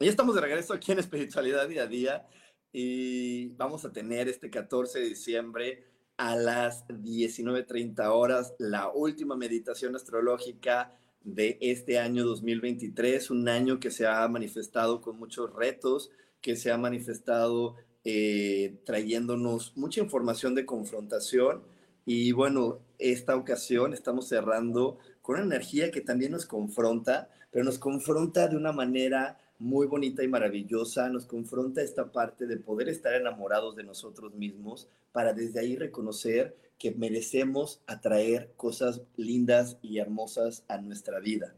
Y 0.00 0.06
estamos 0.06 0.36
de 0.36 0.40
regreso 0.40 0.74
aquí 0.74 0.92
en 0.92 1.00
Espiritualidad 1.00 1.66
Día 1.66 1.82
a 1.82 1.86
Día 1.88 2.26
y 2.72 3.48
vamos 3.56 3.84
a 3.84 3.92
tener 3.92 4.28
este 4.28 4.48
14 4.48 5.00
de 5.00 5.08
diciembre 5.08 5.86
a 6.16 6.36
las 6.36 6.86
19.30 6.86 8.06
horas 8.06 8.54
la 8.60 8.92
última 8.92 9.34
meditación 9.34 9.96
astrológica 9.96 10.96
de 11.24 11.58
este 11.60 11.98
año 11.98 12.24
2023, 12.24 13.28
un 13.32 13.48
año 13.48 13.80
que 13.80 13.90
se 13.90 14.06
ha 14.06 14.28
manifestado 14.28 15.00
con 15.00 15.18
muchos 15.18 15.52
retos, 15.52 16.12
que 16.40 16.54
se 16.54 16.70
ha 16.70 16.78
manifestado 16.78 17.74
eh, 18.04 18.80
trayéndonos 18.86 19.76
mucha 19.76 20.00
información 20.00 20.54
de 20.54 20.64
confrontación. 20.64 21.64
Y 22.06 22.30
bueno, 22.30 22.78
esta 23.00 23.34
ocasión 23.34 23.92
estamos 23.94 24.28
cerrando 24.28 24.98
con 25.22 25.34
una 25.34 25.46
energía 25.46 25.90
que 25.90 26.02
también 26.02 26.30
nos 26.30 26.46
confronta, 26.46 27.30
pero 27.50 27.64
nos 27.64 27.80
confronta 27.80 28.46
de 28.46 28.56
una 28.56 28.70
manera 28.70 29.40
muy 29.58 29.86
bonita 29.86 30.22
y 30.22 30.28
maravillosa, 30.28 31.08
nos 31.08 31.26
confronta 31.26 31.82
esta 31.82 32.12
parte 32.12 32.46
de 32.46 32.56
poder 32.56 32.88
estar 32.88 33.14
enamorados 33.14 33.74
de 33.76 33.84
nosotros 33.84 34.34
mismos 34.34 34.88
para 35.12 35.32
desde 35.32 35.60
ahí 35.60 35.76
reconocer 35.76 36.56
que 36.78 36.92
merecemos 36.92 37.82
atraer 37.86 38.52
cosas 38.56 39.02
lindas 39.16 39.78
y 39.82 39.98
hermosas 39.98 40.64
a 40.68 40.78
nuestra 40.78 41.18
vida. 41.18 41.54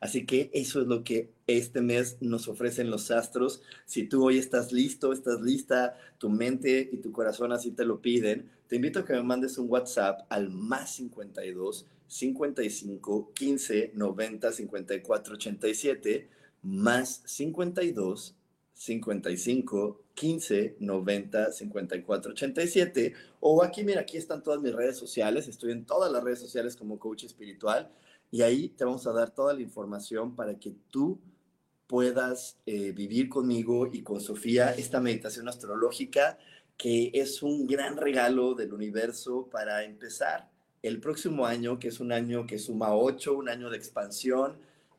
Así 0.00 0.26
que 0.26 0.50
eso 0.52 0.80
es 0.80 0.86
lo 0.86 1.02
que 1.02 1.30
este 1.46 1.80
mes 1.80 2.18
nos 2.20 2.48
ofrecen 2.48 2.90
los 2.90 3.10
astros. 3.10 3.62
Si 3.86 4.04
tú 4.04 4.24
hoy 4.24 4.38
estás 4.38 4.70
listo, 4.70 5.12
estás 5.12 5.40
lista, 5.40 5.96
tu 6.18 6.28
mente 6.28 6.88
y 6.92 6.98
tu 6.98 7.10
corazón 7.10 7.52
así 7.52 7.72
te 7.72 7.84
lo 7.84 8.00
piden, 8.00 8.50
te 8.68 8.76
invito 8.76 9.00
a 9.00 9.04
que 9.04 9.14
me 9.14 9.22
mandes 9.22 9.58
un 9.58 9.70
WhatsApp 9.70 10.26
al 10.28 10.50
más 10.50 10.90
52 10.96 11.86
55 12.06 13.32
15 13.34 13.92
90 13.94 14.52
54 14.52 15.34
87 15.34 16.28
más 16.62 17.22
52 17.26 18.34
55 18.74 20.00
15 20.14 20.76
90 20.78 21.52
54 21.52 22.32
87 22.32 23.14
o 23.40 23.62
aquí 23.62 23.82
mira 23.84 24.02
aquí 24.02 24.16
están 24.16 24.42
todas 24.42 24.60
mis 24.60 24.74
redes 24.74 24.96
sociales. 24.96 25.48
Estoy 25.48 25.72
en 25.72 25.84
todas 25.84 26.10
las 26.12 26.22
redes 26.22 26.40
sociales 26.40 26.76
como 26.76 26.98
coach 26.98 27.24
espiritual. 27.24 27.90
Y 28.30 28.42
ahí 28.42 28.68
te 28.68 28.84
vamos 28.84 29.06
a 29.06 29.12
dar 29.12 29.30
toda 29.30 29.54
la 29.54 29.62
información 29.62 30.36
para 30.36 30.58
que 30.58 30.74
tú 30.90 31.18
puedas 31.86 32.58
eh, 32.66 32.92
vivir 32.92 33.28
conmigo 33.28 33.88
y 33.90 34.02
con 34.02 34.20
Sofía 34.20 34.72
esta 34.72 35.00
meditación 35.00 35.48
astrológica 35.48 36.38
que 36.78 37.10
es 37.12 37.42
un 37.42 37.66
gran 37.66 37.96
regalo 37.96 38.54
del 38.54 38.72
universo 38.72 39.48
para 39.50 39.82
empezar 39.84 40.48
el 40.82 41.00
próximo 41.00 41.44
año, 41.44 41.78
que 41.80 41.88
es 41.88 41.98
un 41.98 42.12
año 42.12 42.46
que 42.46 42.58
suma 42.58 42.94
8, 42.94 43.36
un 43.36 43.48
año 43.48 43.68
de 43.68 43.76
expansión, 43.76 44.58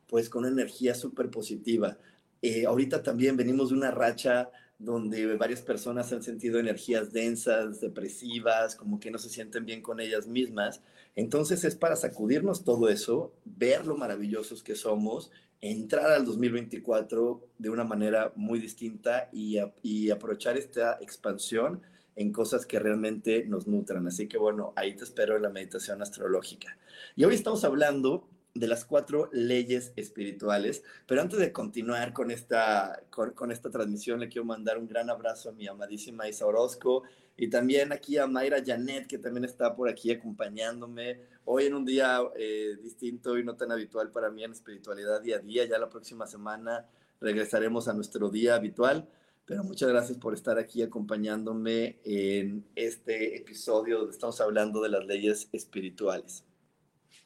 pues 0.10 0.30
con 0.30 0.46
energía 0.46 0.96
súper 0.96 1.30
positiva. 1.30 1.98
Eh, 2.42 2.66
ahorita 2.66 3.04
también 3.04 3.38
venimos 3.38 3.70
de 3.70 3.76
una 3.76 3.92
racha 3.92 4.50
donde 4.80 5.36
varias 5.36 5.62
personas 5.62 6.12
han 6.14 6.24
sentido 6.24 6.58
energías 6.58 7.12
densas, 7.12 7.82
depresivas, 7.82 8.76
como 8.76 9.00
que 9.00 9.12
no 9.12 9.18
se 9.18 9.30
sienten 9.30 9.66
bien 9.66 9.82
con 9.82 10.00
ellas 10.00 10.26
mismas. 10.26 10.82
Entonces 11.16 11.66
es 11.66 11.76
para 11.76 11.98
sacudirnos 11.98 12.64
todo 12.64 12.90
eso, 12.90 13.34
ver 13.44 13.86
lo 13.86 13.98
maravillosos 13.98 14.64
que 14.64 14.76
somos, 14.76 15.32
entrar 15.60 16.10
al 16.12 16.26
2024 16.26 17.46
de 17.58 17.70
una 17.70 17.84
manera 17.84 18.32
muy 18.36 18.60
distinta 18.60 19.30
y, 19.34 19.58
y 19.84 20.10
aprovechar 20.10 20.58
esta 20.58 20.98
expansión 21.02 21.82
en 22.16 22.32
cosas 22.32 22.66
que 22.66 22.80
realmente 22.80 23.46
nos 23.46 23.68
nutran. 23.68 24.08
Así 24.08 24.28
que 24.30 24.38
bueno, 24.38 24.72
ahí 24.78 24.96
te 24.96 25.04
espero 25.04 25.36
en 25.36 25.42
la 25.42 25.50
meditación 25.50 26.02
astrológica. 26.02 26.78
Y 27.18 27.26
hoy 27.26 27.36
estamos 27.36 27.66
hablando 27.66 28.30
de 28.60 28.68
las 28.68 28.84
cuatro 28.84 29.30
leyes 29.32 29.94
espirituales. 29.96 30.84
Pero 31.08 31.22
antes 31.22 31.40
de 31.40 31.54
continuar 31.54 32.12
con 32.12 32.30
esta, 32.30 33.02
con, 33.10 33.52
esta 33.52 33.70
transmisión, 33.72 34.20
le 34.20 34.28
quiero 34.28 34.44
mandar 34.46 34.78
un 34.78 34.88
gran 34.88 35.10
abrazo 35.10 35.50
a 35.50 35.54
mi 35.54 35.66
amadísima 35.66 36.28
Isa 36.28 36.46
Orozco 36.46 37.04
y 37.38 37.50
también 37.50 37.94
aquí 37.94 38.18
a 38.18 38.28
Mayra 38.28 38.62
Janet, 38.64 39.08
que 39.08 39.18
también 39.18 39.46
está 39.46 39.74
por 39.76 39.88
aquí 39.88 40.12
acompañándome. 40.12 41.22
Hoy 41.46 41.68
en 41.68 41.74
un 41.74 41.86
día 41.86 42.20
eh, 42.36 42.78
distinto 42.84 43.38
y 43.38 43.46
no 43.46 43.56
tan 43.56 43.72
habitual 43.72 44.12
para 44.12 44.30
mí 44.30 44.44
en 44.44 44.52
espiritualidad 44.52 45.22
día 45.22 45.38
a 45.38 45.40
día. 45.40 45.66
Ya 45.66 45.80
la 45.80 45.90
próxima 45.90 46.28
semana 46.28 46.86
regresaremos 47.22 47.88
a 47.88 47.94
nuestro 47.94 48.30
día 48.30 48.56
habitual. 48.56 49.08
Pero 49.46 49.64
muchas 49.64 49.90
gracias 49.90 50.18
por 50.18 50.34
estar 50.34 50.60
aquí 50.60 50.84
acompañándome 50.84 51.98
en 52.04 52.66
este 52.76 53.38
episodio 53.38 54.00
donde 54.00 54.12
estamos 54.12 54.40
hablando 54.42 54.82
de 54.82 54.90
las 54.90 55.06
leyes 55.06 55.50
espirituales. 55.54 56.44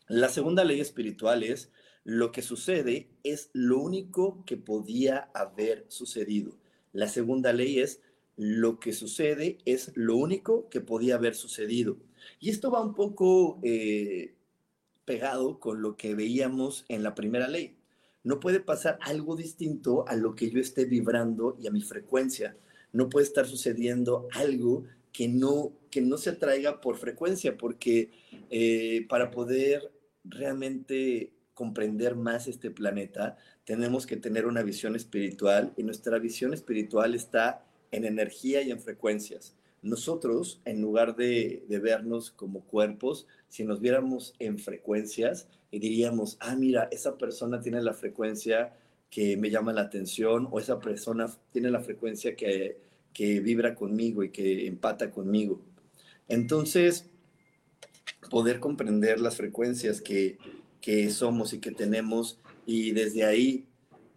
La 0.08 0.30
segunda 0.30 0.64
ley 0.66 0.82
espiritual 0.82 1.44
es 1.44 1.72
lo 2.04 2.32
que 2.34 2.42
sucede 2.42 3.08
es 3.24 3.50
lo 3.54 3.80
único 3.80 4.44
que 4.46 4.58
podía 4.58 5.30
haber 5.34 5.86
sucedido. 5.88 6.58
La 6.92 7.08
segunda 7.08 7.54
ley 7.54 7.80
es 7.80 8.02
lo 8.36 8.80
que 8.80 8.94
sucede 8.94 9.60
es 9.66 9.92
lo 9.96 10.18
único 10.18 10.68
que 10.70 10.82
podía 10.82 11.16
haber 11.16 11.36
sucedido. 11.36 11.98
Y 12.40 12.50
esto 12.50 12.72
va 12.72 12.82
un 12.82 12.94
poco 12.94 13.60
eh, 13.64 14.34
pegado 15.06 15.60
con 15.60 15.82
lo 15.82 15.96
que 15.96 16.16
veíamos 16.16 16.86
en 16.90 17.04
la 17.04 17.16
primera 17.16 17.48
ley. 17.48 17.78
No 18.24 18.40
puede 18.40 18.60
pasar 18.60 18.98
algo 19.02 19.36
distinto 19.36 20.08
a 20.08 20.16
lo 20.16 20.36
que 20.36 20.50
yo 20.50 20.60
esté 20.60 20.86
vibrando 20.86 21.58
y 21.62 21.68
a 21.68 21.72
mi 21.72 21.82
frecuencia. 21.82 22.58
No 22.92 23.10
puede 23.10 23.26
estar 23.26 23.48
sucediendo 23.48 24.28
algo 24.34 24.86
que 25.14 25.28
no, 25.28 25.72
que 25.90 26.02
no 26.02 26.18
se 26.18 26.32
atraiga 26.32 26.82
por 26.82 26.98
frecuencia, 26.98 27.58
porque 27.58 28.10
eh, 28.50 29.06
para 29.08 29.30
poder 29.30 29.93
realmente 30.24 31.34
comprender 31.54 32.16
más 32.16 32.48
este 32.48 32.72
planeta, 32.72 33.38
tenemos 33.66 34.06
que 34.06 34.18
tener 34.18 34.46
una 34.46 34.64
visión 34.64 34.96
espiritual 34.96 35.74
y 35.78 35.84
nuestra 35.84 36.18
visión 36.20 36.54
espiritual 36.54 37.16
está 37.16 37.64
en 37.92 38.06
energía 38.06 38.62
y 38.62 38.72
en 38.72 38.80
frecuencias. 38.80 39.56
Nosotros, 39.82 40.62
en 40.66 40.82
lugar 40.82 41.16
de, 41.16 41.66
vernos 41.70 42.32
como 42.32 42.62
cuerpos, 42.62 43.28
si 43.50 43.66
nos 43.66 43.82
viéramos 43.82 44.34
en 44.40 44.58
frecuencias 44.58 45.48
y 45.72 45.80
diríamos, 45.80 46.38
ah, 46.40 46.56
mira, 46.56 46.88
esa 46.92 47.18
persona 47.18 47.60
tiene 47.60 47.82
la 47.82 47.94
frecuencia 47.94 48.74
que 49.10 49.38
me 49.38 49.50
llama 49.50 49.74
la 49.74 49.82
atención 49.82 50.48
o 50.50 50.60
esa 50.60 50.80
persona 50.80 51.28
tiene 51.52 51.70
la 51.70 51.82
frecuencia 51.82 52.36
que, 52.36 52.80
que 53.14 53.42
vibra 53.42 53.76
conmigo 53.76 54.24
y 54.24 54.30
que 54.30 54.66
empata 54.68 55.12
conmigo. 55.12 55.62
Entonces, 56.30 57.12
poder 58.30 58.60
comprender 58.60 59.20
las 59.20 59.38
frecuencias 59.38 60.02
que, 60.02 60.38
que 60.82 61.10
somos 61.10 61.54
y 61.54 61.60
que 61.60 61.72
tenemos 61.72 62.40
y 62.66 62.92
desde 62.92 63.24
ahí, 63.26 63.68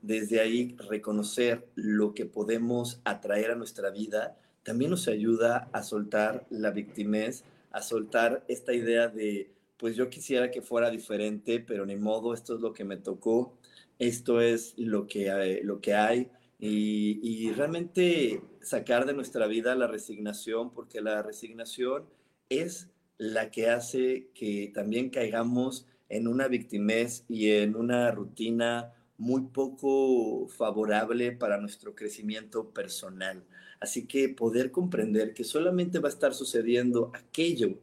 desde 0.02 0.40
ahí 0.40 0.76
reconocer 0.88 1.66
lo 1.74 2.14
que 2.14 2.26
podemos 2.26 3.00
atraer 3.04 3.52
a 3.52 3.56
nuestra 3.56 3.90
vida, 3.90 4.38
también 4.62 4.90
nos 4.90 5.06
ayuda 5.08 5.68
a 5.72 5.82
soltar 5.82 6.46
la 6.50 6.70
victimez, 6.70 7.44
a 7.70 7.82
soltar 7.82 8.44
esta 8.48 8.72
idea 8.72 9.08
de, 9.08 9.50
pues 9.76 9.96
yo 9.96 10.10
quisiera 10.10 10.50
que 10.50 10.62
fuera 10.62 10.90
diferente, 10.90 11.60
pero 11.60 11.86
ni 11.86 11.96
modo, 11.96 12.34
esto 12.34 12.54
es 12.54 12.60
lo 12.60 12.72
que 12.72 12.84
me 12.84 12.96
tocó, 12.96 13.56
esto 13.98 14.40
es 14.40 14.74
lo 14.76 15.06
que, 15.06 15.30
hay, 15.30 15.62
lo 15.62 15.80
que 15.80 15.94
hay, 15.94 16.30
y, 16.58 17.20
y 17.22 17.52
realmente 17.52 18.42
sacar 18.60 19.06
de 19.06 19.12
nuestra 19.12 19.46
vida 19.46 19.74
la 19.74 19.86
resignación, 19.86 20.72
porque 20.72 21.00
la 21.00 21.22
resignación 21.22 22.06
es 22.48 22.90
la 23.18 23.50
que 23.50 23.68
hace 23.68 24.28
que 24.34 24.70
también 24.74 25.10
caigamos 25.10 25.86
en 26.08 26.28
una 26.28 26.48
victimez 26.48 27.24
y 27.28 27.50
en 27.50 27.76
una 27.76 28.10
rutina 28.10 28.92
muy 29.18 29.42
poco 29.52 30.46
favorable 30.48 31.32
para 31.32 31.58
nuestro 31.58 31.94
crecimiento 31.94 32.70
personal. 32.70 33.44
Así 33.80 34.06
que 34.06 34.28
poder 34.28 34.70
comprender 34.70 35.34
que 35.34 35.44
solamente 35.44 35.98
va 35.98 36.08
a 36.08 36.12
estar 36.12 36.34
sucediendo 36.34 37.10
aquello 37.14 37.78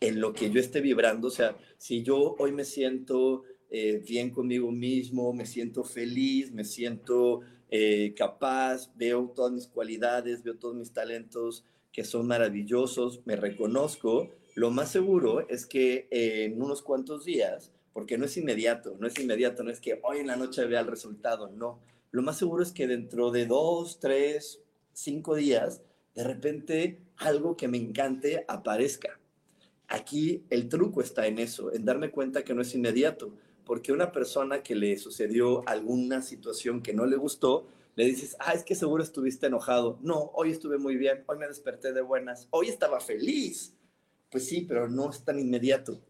en 0.00 0.20
lo 0.20 0.32
que 0.32 0.50
yo 0.50 0.60
esté 0.60 0.80
vibrando, 0.80 1.28
o 1.28 1.30
sea, 1.30 1.56
si 1.76 2.02
yo 2.02 2.36
hoy 2.38 2.52
me 2.52 2.64
siento 2.64 3.42
eh, 3.70 4.02
bien 4.06 4.30
conmigo 4.30 4.70
mismo, 4.70 5.32
me 5.32 5.44
siento 5.44 5.82
feliz, 5.82 6.52
me 6.52 6.64
siento 6.64 7.40
eh, 7.70 8.14
capaz, 8.16 8.92
veo 8.96 9.32
todas 9.34 9.52
mis 9.52 9.66
cualidades, 9.66 10.42
veo 10.42 10.56
todos 10.56 10.76
mis 10.76 10.92
talentos 10.92 11.64
que 11.92 12.04
son 12.04 12.28
maravillosos, 12.28 13.22
me 13.26 13.34
reconozco, 13.34 14.30
lo 14.58 14.72
más 14.72 14.90
seguro 14.90 15.46
es 15.48 15.66
que 15.66 16.08
en 16.10 16.60
unos 16.60 16.82
cuantos 16.82 17.24
días, 17.24 17.70
porque 17.92 18.18
no 18.18 18.24
es 18.24 18.36
inmediato, 18.36 18.96
no 18.98 19.06
es 19.06 19.16
inmediato, 19.20 19.62
no 19.62 19.70
es 19.70 19.80
que 19.80 20.00
hoy 20.02 20.18
en 20.18 20.26
la 20.26 20.34
noche 20.34 20.64
vea 20.66 20.80
el 20.80 20.88
resultado, 20.88 21.48
no. 21.48 21.78
Lo 22.10 22.22
más 22.22 22.38
seguro 22.38 22.64
es 22.64 22.72
que 22.72 22.88
dentro 22.88 23.30
de 23.30 23.46
dos, 23.46 24.00
tres, 24.00 24.60
cinco 24.92 25.36
días, 25.36 25.82
de 26.16 26.24
repente 26.24 27.00
algo 27.18 27.56
que 27.56 27.68
me 27.68 27.78
encante 27.78 28.44
aparezca. 28.48 29.20
Aquí 29.86 30.42
el 30.50 30.68
truco 30.68 31.02
está 31.02 31.28
en 31.28 31.38
eso, 31.38 31.72
en 31.72 31.84
darme 31.84 32.10
cuenta 32.10 32.42
que 32.42 32.52
no 32.52 32.62
es 32.62 32.74
inmediato, 32.74 33.32
porque 33.64 33.92
una 33.92 34.10
persona 34.10 34.64
que 34.64 34.74
le 34.74 34.98
sucedió 34.98 35.62
alguna 35.68 36.20
situación 36.20 36.82
que 36.82 36.94
no 36.94 37.06
le 37.06 37.16
gustó, 37.16 37.68
le 37.94 38.06
dices, 38.06 38.36
ah, 38.40 38.54
es 38.54 38.64
que 38.64 38.74
seguro 38.74 39.04
estuviste 39.04 39.46
enojado. 39.46 40.00
No, 40.02 40.32
hoy 40.34 40.50
estuve 40.50 40.78
muy 40.78 40.96
bien, 40.96 41.22
hoy 41.28 41.38
me 41.38 41.46
desperté 41.46 41.92
de 41.92 42.02
buenas, 42.02 42.48
hoy 42.50 42.68
estaba 42.68 42.98
feliz. 42.98 43.76
Pues 44.30 44.46
sí, 44.46 44.64
pero 44.68 44.88
no 44.88 45.10
es 45.10 45.24
tan 45.24 45.38
inmediato. 45.38 46.00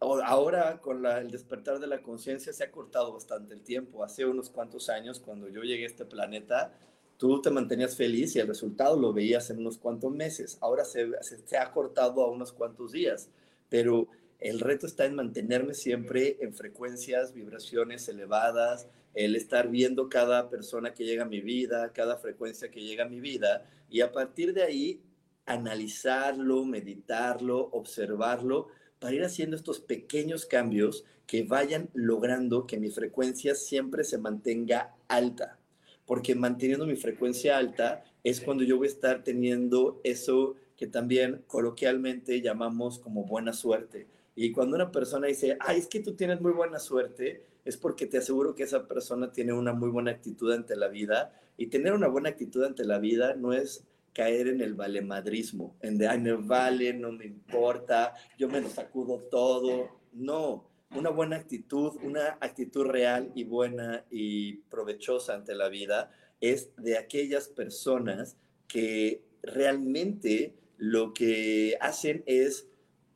Ahora, 0.00 0.78
con 0.80 1.04
el 1.04 1.30
despertar 1.30 1.80
de 1.80 1.88
la 1.88 2.02
conciencia, 2.02 2.52
se 2.52 2.62
ha 2.62 2.70
cortado 2.70 3.12
bastante 3.12 3.54
el 3.54 3.62
tiempo. 3.62 4.04
Hace 4.04 4.26
unos 4.26 4.48
cuantos 4.48 4.88
años, 4.88 5.18
cuando 5.18 5.48
yo 5.48 5.62
llegué 5.62 5.84
a 5.84 5.88
este 5.88 6.04
planeta, 6.04 6.72
tú 7.16 7.42
te 7.42 7.50
mantenías 7.50 7.96
feliz 7.96 8.36
y 8.36 8.38
el 8.38 8.46
resultado 8.46 8.98
lo 8.98 9.12
veías 9.12 9.50
en 9.50 9.58
unos 9.58 9.76
cuantos 9.76 10.12
meses. 10.12 10.56
Ahora 10.60 10.84
se, 10.84 11.10
se, 11.22 11.56
ha 11.56 11.72
cortado 11.72 12.22
a 12.22 12.30
unos 12.30 12.52
cuantos 12.52 12.92
días, 12.92 13.28
pero 13.68 14.06
el 14.38 14.60
reto 14.60 14.86
está 14.86 15.04
en 15.04 15.16
mantenerme 15.16 15.74
siempre 15.74 16.36
en 16.40 16.54
frecuencias, 16.54 17.34
vibraciones 17.34 18.08
elevadas, 18.08 18.86
el 19.14 19.34
estar 19.34 19.68
viendo 19.68 20.08
cada 20.08 20.48
persona 20.48 20.94
que 20.94 21.04
llega 21.04 21.24
a 21.24 21.28
mi 21.28 21.40
vida, 21.40 21.92
cada 21.92 22.18
frecuencia 22.18 22.70
que 22.70 22.82
llega 22.82 23.04
a 23.04 23.08
mi 23.08 23.18
vida, 23.18 23.68
y 23.90 24.00
a 24.00 24.12
partir 24.12 24.54
de 24.54 24.62
ahí 24.62 25.00
analizarlo, 25.48 26.64
meditarlo, 26.64 27.70
observarlo, 27.72 28.68
para 28.98 29.14
ir 29.14 29.24
haciendo 29.24 29.56
estos 29.56 29.80
pequeños 29.80 30.46
cambios 30.46 31.04
que 31.26 31.42
vayan 31.42 31.90
logrando 31.94 32.66
que 32.66 32.78
mi 32.78 32.90
frecuencia 32.90 33.54
siempre 33.54 34.04
se 34.04 34.18
mantenga 34.18 34.94
alta. 35.08 35.58
porque 36.06 36.34
manteniendo 36.34 36.86
mi 36.86 36.96
frecuencia 36.96 37.58
alta 37.58 38.02
es 38.24 38.40
cuando 38.40 38.64
yo 38.64 38.78
voy 38.78 38.86
a 38.86 38.90
estar 38.90 39.24
teniendo 39.24 40.00
eso 40.04 40.56
que 40.74 40.86
también 40.86 41.42
coloquialmente 41.46 42.40
llamamos 42.40 42.98
como 42.98 43.24
buena 43.24 43.52
suerte. 43.52 44.06
Y 44.34 44.52
cuando 44.52 44.76
una 44.76 44.90
persona 44.90 45.26
dice, 45.26 45.58
ay, 45.60 45.80
es 45.80 45.86
que 45.86 46.00
tú 46.00 46.14
tienes 46.14 46.40
muy 46.40 46.52
buena 46.52 46.78
suerte, 46.78 47.42
es 47.64 47.76
porque 47.76 48.06
te 48.06 48.18
aseguro 48.18 48.54
que 48.54 48.62
esa 48.62 48.88
persona 48.88 49.32
tiene 49.32 49.52
una 49.52 49.72
muy 49.72 49.90
buena 49.90 50.12
actitud 50.12 50.52
ante 50.52 50.76
la 50.76 50.88
vida. 50.88 51.34
Y 51.58 51.66
tener 51.66 51.92
una 51.92 52.08
buena 52.08 52.30
actitud 52.30 52.64
ante 52.64 52.84
la 52.84 52.98
vida 52.98 53.34
no 53.34 53.52
es 53.52 53.84
caer 54.12 54.48
en 54.48 54.60
el 54.60 54.74
valemadrismo, 54.74 55.76
en 55.80 55.98
de, 55.98 56.08
ay, 56.08 56.22
vale, 56.40 56.92
no 56.94 57.12
me 57.12 57.26
importa, 57.26 58.14
yo 58.38 58.48
me 58.48 58.60
lo 58.60 58.68
sacudo 58.68 59.20
todo. 59.30 60.00
No, 60.12 60.68
una 60.94 61.10
buena 61.10 61.36
actitud, 61.36 61.96
una 62.02 62.38
actitud 62.40 62.86
real 62.86 63.30
y 63.34 63.44
buena 63.44 64.04
y 64.10 64.56
provechosa 64.70 65.34
ante 65.34 65.54
la 65.54 65.68
vida 65.68 66.10
es 66.40 66.74
de 66.76 66.96
aquellas 66.96 67.48
personas 67.48 68.36
que 68.66 69.22
realmente 69.42 70.54
lo 70.76 71.12
que 71.12 71.76
hacen 71.80 72.22
es 72.26 72.68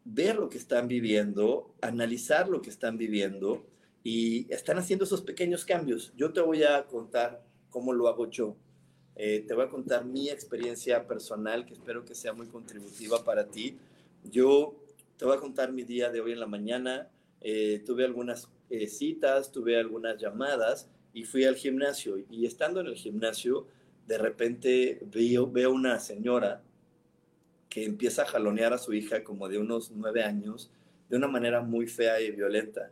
ver 0.04 0.36
lo 0.36 0.48
que 0.48 0.58
están 0.58 0.88
viviendo, 0.88 1.74
analizar 1.80 2.48
lo 2.48 2.60
que 2.60 2.70
están 2.70 2.98
viviendo 2.98 3.66
y 4.02 4.52
están 4.52 4.78
haciendo 4.78 5.04
esos 5.04 5.22
pequeños 5.22 5.64
cambios. 5.64 6.12
Yo 6.16 6.32
te 6.32 6.40
voy 6.40 6.64
a 6.64 6.86
contar 6.86 7.44
cómo 7.70 7.92
lo 7.92 8.08
hago 8.08 8.28
yo. 8.28 8.56
Eh, 9.16 9.44
te 9.46 9.54
voy 9.54 9.64
a 9.64 9.68
contar 9.68 10.04
mi 10.04 10.30
experiencia 10.30 11.06
personal, 11.06 11.66
que 11.66 11.74
espero 11.74 12.04
que 12.04 12.14
sea 12.14 12.32
muy 12.32 12.46
contributiva 12.46 13.24
para 13.24 13.46
ti. 13.46 13.76
Yo 14.24 14.74
te 15.16 15.24
voy 15.24 15.36
a 15.36 15.40
contar 15.40 15.72
mi 15.72 15.82
día 15.82 16.10
de 16.10 16.20
hoy 16.20 16.32
en 16.32 16.40
la 16.40 16.46
mañana. 16.46 17.08
Eh, 17.40 17.82
tuve 17.84 18.04
algunas 18.04 18.48
eh, 18.70 18.86
citas, 18.86 19.52
tuve 19.52 19.78
algunas 19.78 20.20
llamadas 20.20 20.88
y 21.12 21.24
fui 21.24 21.44
al 21.44 21.56
gimnasio. 21.56 22.16
Y 22.30 22.46
estando 22.46 22.80
en 22.80 22.86
el 22.86 22.96
gimnasio, 22.96 23.66
de 24.06 24.18
repente 24.18 25.00
veo, 25.02 25.72
una 25.72 25.98
señora 26.00 26.62
que 27.68 27.84
empieza 27.84 28.22
a 28.22 28.26
jalonear 28.26 28.72
a 28.72 28.78
su 28.78 28.92
hija 28.92 29.24
como 29.24 29.48
de 29.48 29.58
unos 29.58 29.90
nueve 29.90 30.22
años 30.22 30.70
de 31.08 31.16
una 31.16 31.28
manera 31.28 31.60
muy 31.60 31.86
fea 31.86 32.20
y 32.20 32.30
violenta. 32.30 32.90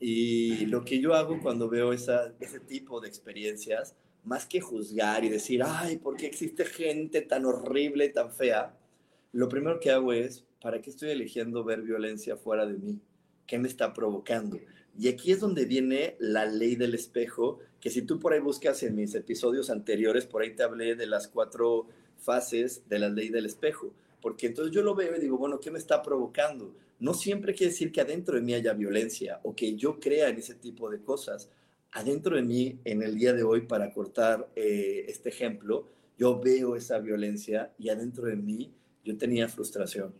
Y 0.00 0.66
lo 0.66 0.84
que 0.84 1.00
yo 1.00 1.14
hago 1.14 1.40
cuando 1.40 1.68
veo 1.68 1.92
esa, 1.92 2.32
ese 2.40 2.58
tipo 2.58 3.00
de 3.00 3.08
experiencias, 3.08 3.96
más 4.24 4.46
que 4.46 4.60
juzgar 4.60 5.24
y 5.24 5.28
decir, 5.28 5.62
ay, 5.64 5.98
¿por 5.98 6.16
qué 6.16 6.26
existe 6.26 6.64
gente 6.64 7.20
tan 7.20 7.44
horrible, 7.44 8.08
tan 8.08 8.32
fea? 8.32 8.76
Lo 9.32 9.48
primero 9.48 9.80
que 9.80 9.90
hago 9.90 10.12
es, 10.12 10.44
¿para 10.60 10.80
qué 10.80 10.90
estoy 10.90 11.10
eligiendo 11.10 11.64
ver 11.64 11.82
violencia 11.82 12.36
fuera 12.36 12.66
de 12.66 12.78
mí? 12.78 12.98
¿Qué 13.46 13.58
me 13.58 13.68
está 13.68 13.92
provocando? 13.92 14.58
Y 14.98 15.08
aquí 15.08 15.32
es 15.32 15.40
donde 15.40 15.66
viene 15.66 16.16
la 16.18 16.46
ley 16.46 16.76
del 16.76 16.94
espejo, 16.94 17.58
que 17.80 17.90
si 17.90 18.02
tú 18.02 18.18
por 18.18 18.32
ahí 18.32 18.40
buscas 18.40 18.82
en 18.82 18.94
mis 18.94 19.14
episodios 19.14 19.68
anteriores, 19.68 20.24
por 20.24 20.42
ahí 20.42 20.54
te 20.54 20.62
hablé 20.62 20.94
de 20.94 21.06
las 21.06 21.28
cuatro 21.28 21.88
fases 22.16 22.88
de 22.88 22.98
la 22.98 23.08
ley 23.08 23.28
del 23.28 23.46
espejo 23.46 23.92
porque 24.24 24.46
entonces 24.46 24.74
yo 24.74 24.80
lo 24.80 24.94
veo 24.94 25.14
y 25.14 25.20
digo, 25.20 25.36
bueno, 25.36 25.60
¿qué 25.60 25.70
me 25.70 25.78
está 25.78 26.02
provocando? 26.02 26.74
No 26.98 27.12
siempre 27.12 27.52
quiere 27.52 27.72
decir 27.72 27.92
que 27.92 28.00
adentro 28.00 28.36
de 28.36 28.40
mí 28.40 28.54
haya 28.54 28.72
violencia 28.72 29.38
o 29.42 29.54
que 29.54 29.74
yo 29.74 30.00
crea 30.00 30.30
en 30.30 30.38
ese 30.38 30.54
tipo 30.54 30.88
de 30.88 31.02
cosas. 31.02 31.50
Adentro 31.94 32.34
de 32.34 32.42
mí, 32.42 32.80
en 32.84 33.02
el 33.02 33.14
día 33.14 33.32
de 33.32 33.44
hoy, 33.44 33.62
para 33.62 33.92
cortar 33.92 34.50
eh, 34.56 35.04
este 35.08 35.28
ejemplo, 35.28 35.88
yo 36.18 36.40
veo 36.40 36.74
esa 36.74 36.98
violencia 36.98 37.72
y 37.78 37.88
adentro 37.88 38.26
de 38.26 38.34
mí 38.34 38.74
yo 39.04 39.16
tenía 39.16 39.48
frustración. 39.48 40.12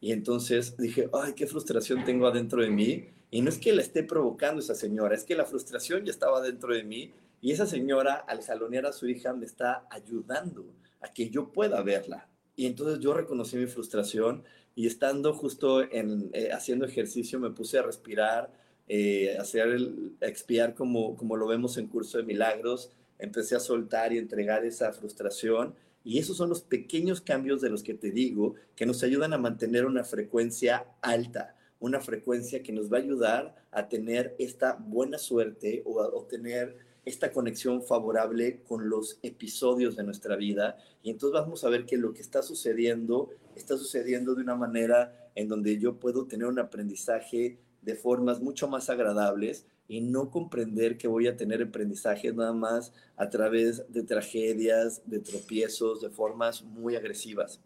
Y 0.00 0.10
entonces 0.10 0.76
dije, 0.76 1.08
ay, 1.12 1.34
qué 1.34 1.46
frustración 1.46 2.04
tengo 2.04 2.26
adentro 2.26 2.60
de 2.60 2.70
mí. 2.70 3.06
Y 3.30 3.42
no 3.42 3.48
es 3.48 3.58
que 3.58 3.72
la 3.72 3.82
esté 3.82 4.02
provocando 4.02 4.60
esa 4.60 4.74
señora, 4.74 5.14
es 5.14 5.22
que 5.22 5.36
la 5.36 5.44
frustración 5.44 6.04
ya 6.04 6.10
estaba 6.10 6.40
dentro 6.40 6.74
de 6.74 6.82
mí 6.82 7.12
y 7.40 7.52
esa 7.52 7.66
señora, 7.66 8.14
al 8.14 8.42
jalonear 8.42 8.86
a 8.86 8.92
su 8.92 9.08
hija, 9.08 9.34
me 9.34 9.46
está 9.46 9.86
ayudando 9.90 10.66
a 11.00 11.12
que 11.12 11.30
yo 11.30 11.52
pueda 11.52 11.82
verla, 11.82 12.28
y 12.56 12.66
entonces 12.66 13.00
yo 13.00 13.14
reconocí 13.14 13.56
mi 13.56 13.66
frustración 13.66 14.44
y 14.74 14.86
estando 14.86 15.34
justo 15.34 15.82
en, 15.82 16.30
eh, 16.32 16.50
haciendo 16.52 16.86
ejercicio 16.86 17.38
me 17.38 17.50
puse 17.50 17.78
a 17.78 17.82
respirar, 17.82 18.50
eh, 18.88 19.36
hacer 19.38 19.68
el, 19.68 20.12
expiar 20.20 20.74
como, 20.74 21.16
como 21.16 21.36
lo 21.36 21.46
vemos 21.46 21.76
en 21.76 21.86
curso 21.86 22.18
de 22.18 22.24
milagros, 22.24 22.90
empecé 23.18 23.56
a 23.56 23.60
soltar 23.60 24.12
y 24.12 24.18
entregar 24.18 24.64
esa 24.64 24.92
frustración. 24.92 25.74
Y 26.04 26.18
esos 26.18 26.36
son 26.36 26.50
los 26.50 26.60
pequeños 26.60 27.20
cambios 27.20 27.62
de 27.62 27.70
los 27.70 27.82
que 27.82 27.94
te 27.94 28.10
digo 28.10 28.54
que 28.76 28.84
nos 28.84 29.02
ayudan 29.02 29.32
a 29.32 29.38
mantener 29.38 29.86
una 29.86 30.04
frecuencia 30.04 30.86
alta, 31.00 31.56
una 31.80 32.00
frecuencia 32.00 32.62
que 32.62 32.72
nos 32.72 32.92
va 32.92 32.98
a 32.98 33.00
ayudar 33.00 33.54
a 33.70 33.88
tener 33.88 34.34
esta 34.38 34.74
buena 34.74 35.18
suerte 35.18 35.82
o 35.86 36.00
a 36.02 36.08
obtener 36.08 36.76
esta 37.04 37.32
conexión 37.32 37.82
favorable 37.82 38.60
con 38.66 38.88
los 38.88 39.18
episodios 39.22 39.96
de 39.96 40.04
nuestra 40.04 40.36
vida 40.36 40.78
y 41.02 41.10
entonces 41.10 41.38
vamos 41.38 41.62
a 41.64 41.68
ver 41.68 41.84
que 41.84 41.98
lo 41.98 42.14
que 42.14 42.22
está 42.22 42.42
sucediendo 42.42 43.30
está 43.54 43.76
sucediendo 43.76 44.34
de 44.34 44.42
una 44.42 44.56
manera 44.56 45.30
en 45.34 45.48
donde 45.48 45.78
yo 45.78 45.96
puedo 45.96 46.26
tener 46.26 46.46
un 46.46 46.58
aprendizaje 46.58 47.58
de 47.84 47.94
formas 47.94 48.40
mucho 48.40 48.68
más 48.68 48.88
agradables 48.90 49.66
y 49.86 50.00
no 50.00 50.30
comprender 50.30 50.96
que 50.96 51.08
voy 51.08 51.26
a 51.26 51.36
tener 51.36 51.62
aprendizaje 51.62 52.32
nada 52.32 52.52
más 52.52 52.92
a 53.16 53.28
través 53.28 53.84
de 53.92 54.02
tragedias, 54.02 55.02
de 55.06 55.20
tropiezos, 55.20 56.00
de 56.00 56.10
formas 56.10 56.62
muy 56.62 56.96
agresivas. 56.96 57.60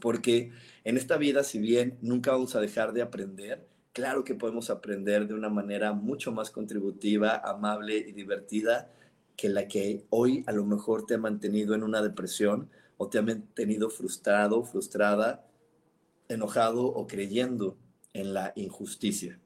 Porque 0.00 0.50
en 0.82 0.96
esta 0.96 1.16
vida, 1.16 1.44
si 1.44 1.60
bien 1.60 1.96
nunca 2.02 2.32
vamos 2.32 2.56
a 2.56 2.60
dejar 2.60 2.92
de 2.92 3.02
aprender, 3.02 3.68
claro 3.92 4.24
que 4.24 4.34
podemos 4.34 4.68
aprender 4.68 5.28
de 5.28 5.34
una 5.34 5.48
manera 5.48 5.92
mucho 5.92 6.32
más 6.32 6.50
contributiva, 6.50 7.36
amable 7.36 7.96
y 7.98 8.12
divertida 8.12 8.90
que 9.36 9.48
la 9.48 9.68
que 9.68 10.04
hoy 10.10 10.42
a 10.46 10.52
lo 10.52 10.64
mejor 10.64 11.06
te 11.06 11.14
ha 11.14 11.18
mantenido 11.18 11.74
en 11.74 11.84
una 11.84 12.02
depresión 12.02 12.68
o 12.96 13.08
te 13.08 13.18
ha 13.18 13.22
mantenido 13.22 13.90
frustrado, 13.90 14.64
frustrada, 14.64 15.46
enojado 16.28 16.86
o 16.86 17.06
creyendo 17.06 17.76
en 18.14 18.34
la 18.34 18.52
injusticia. 18.56 19.38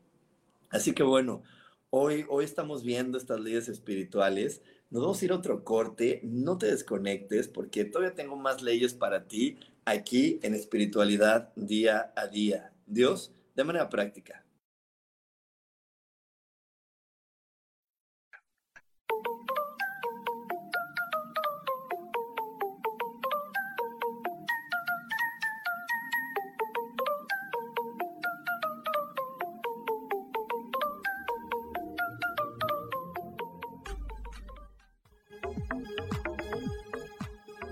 Así 0.71 0.93
que 0.93 1.03
bueno, 1.03 1.43
hoy, 1.91 2.25
hoy 2.29 2.45
estamos 2.45 2.83
viendo 2.83 3.19
estas 3.19 3.41
leyes 3.41 3.69
espirituales. 3.69 4.63
Nos 4.91 5.03
vamos 5.03 5.21
a 5.21 5.25
ir 5.25 5.33
a 5.33 5.37
otro 5.37 5.65
corte. 5.65 6.21
No 6.23 6.59
te 6.59 6.67
desconectes 6.67 7.49
porque 7.49 7.85
todavía 7.85 8.15
tengo 8.15 8.37
más 8.37 8.63
leyes 8.63 8.95
para 8.95 9.27
ti 9.27 9.59
aquí 9.85 10.39
en 10.43 10.55
espiritualidad 10.55 11.53
día 11.57 12.13
a 12.17 12.27
día. 12.27 12.73
Dios 12.87 13.33
de 13.55 13.65
manera 13.65 13.89
práctica. 13.89 14.46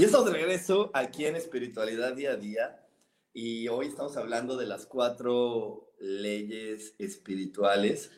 Y 0.00 0.04
estamos 0.04 0.28
de 0.28 0.32
regreso 0.32 0.90
aquí 0.94 1.26
en 1.26 1.36
Espiritualidad 1.36 2.14
Día 2.14 2.30
a 2.30 2.36
Día. 2.36 2.86
Y 3.34 3.68
hoy 3.68 3.88
estamos 3.88 4.16
hablando 4.16 4.56
de 4.56 4.64
las 4.64 4.86
cuatro 4.86 5.92
leyes 5.98 6.94
espirituales. 6.96 8.10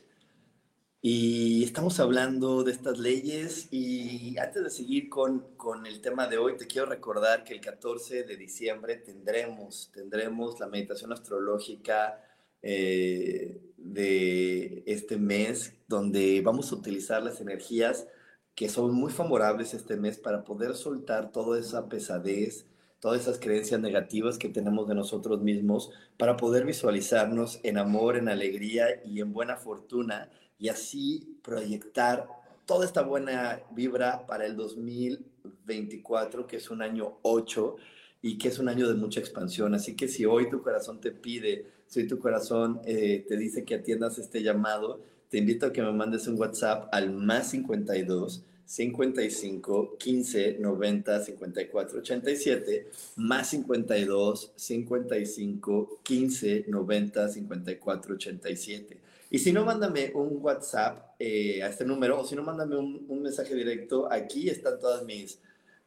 Y 1.01 1.64
estamos 1.64 1.99
hablando 1.99 2.62
de 2.62 2.71
estas 2.71 3.01
leyes. 3.01 3.66
Y 3.73 4.38
antes 4.38 4.62
de 4.62 4.71
seguir 4.71 5.09
con, 5.09 5.57
con 5.57 5.85
el 5.85 6.01
tema 6.01 6.29
de 6.29 6.38
hoy, 6.38 6.57
te 6.57 6.68
quiero 6.68 6.87
recordar 6.87 7.42
que 7.42 7.53
el 7.53 7.61
14 7.61 8.23
de 8.23 8.37
diciembre 8.37 8.99
tendremos, 8.99 9.90
tendremos 9.92 10.61
la 10.61 10.68
meditación 10.68 11.12
astrológica 11.12 12.25
eh, 12.62 13.61
de 13.77 14.85
este 14.87 15.16
mes 15.16 15.75
donde 15.88 16.42
vamos 16.42 16.71
a 16.71 16.77
utilizar 16.77 17.25
las 17.25 17.40
energías 17.40 18.07
que 18.55 18.69
son 18.69 18.95
muy 18.95 19.11
favorables 19.11 19.75
este 19.75 19.97
mes 19.97 20.19
para 20.19 20.45
poder 20.45 20.75
soltar 20.75 21.33
toda 21.33 21.59
esa 21.59 21.88
pesadez, 21.88 22.67
todas 23.01 23.23
esas 23.23 23.38
creencias 23.38 23.81
negativas 23.81 24.38
que 24.38 24.49
tenemos 24.49 24.87
de 24.88 24.95
nosotros 24.95 25.41
mismos, 25.41 25.91
para 26.17 26.37
poder 26.37 26.65
visualizarnos 26.65 27.61
en 27.62 27.79
amor, 27.79 28.17
en 28.17 28.29
alegría 28.29 29.03
y 29.05 29.21
en 29.21 29.33
buena 29.33 29.57
fortuna 29.57 30.31
y 30.59 30.69
así 30.69 31.38
proyectar 31.43 32.29
toda 32.67 32.85
esta 32.85 33.03
buena 33.03 33.61
vibra 33.73 34.27
para 34.27 34.47
el 34.47 34.57
2024, 34.57 36.47
que 36.47 36.57
es 36.57 36.71
un 36.71 36.83
año 36.83 37.19
8 37.23 37.77
y 38.23 38.38
que 38.38 38.49
es 38.49 38.59
un 38.59 38.69
año 38.69 38.88
de 38.88 38.95
mucha 38.95 39.19
expansión. 39.19 39.75
Así 39.75 39.97
que 39.97 40.07
si 40.07 40.25
hoy 40.25 40.49
tu 40.49 40.62
corazón 40.62 41.01
te 41.01 41.11
pide, 41.11 41.67
si 41.87 42.07
tu 42.07 42.19
corazón 42.19 42.81
eh, 42.85 43.25
te 43.27 43.37
dice 43.37 43.65
que 43.65 43.75
atiendas 43.75 44.19
este 44.19 44.43
llamado, 44.43 45.01
te 45.33 45.38
invito 45.38 45.64
a 45.64 45.73
que 45.73 45.81
me 45.81 45.90
mandes 45.92 46.27
un 46.27 46.38
WhatsApp 46.38 46.90
al 46.92 47.11
más 47.11 47.53
52 47.53 48.45
55 48.66 49.97
15 49.99 50.59
90 50.61 51.25
54 51.25 51.99
87 52.01 52.87
más 53.16 53.49
52 53.49 54.53
55 54.55 56.01
15 56.03 56.64
90 56.68 57.29
54 57.31 58.14
87 58.14 58.99
y 59.31 59.38
si 59.38 59.51
no, 59.51 59.64
mándame 59.64 60.12
un 60.14 60.37
WhatsApp 60.42 61.14
eh, 61.18 61.62
a 61.62 61.68
este 61.68 61.87
número 61.87 62.21
o 62.21 62.25
si 62.27 62.37
no, 62.37 62.42
mándame 62.42 62.77
un, 62.77 63.07
un, 63.09 63.23
mensaje 63.23 63.55
directo. 63.55 64.12
Aquí 64.12 64.51
están 64.51 64.79
todas 64.79 65.07
mis, 65.07 65.38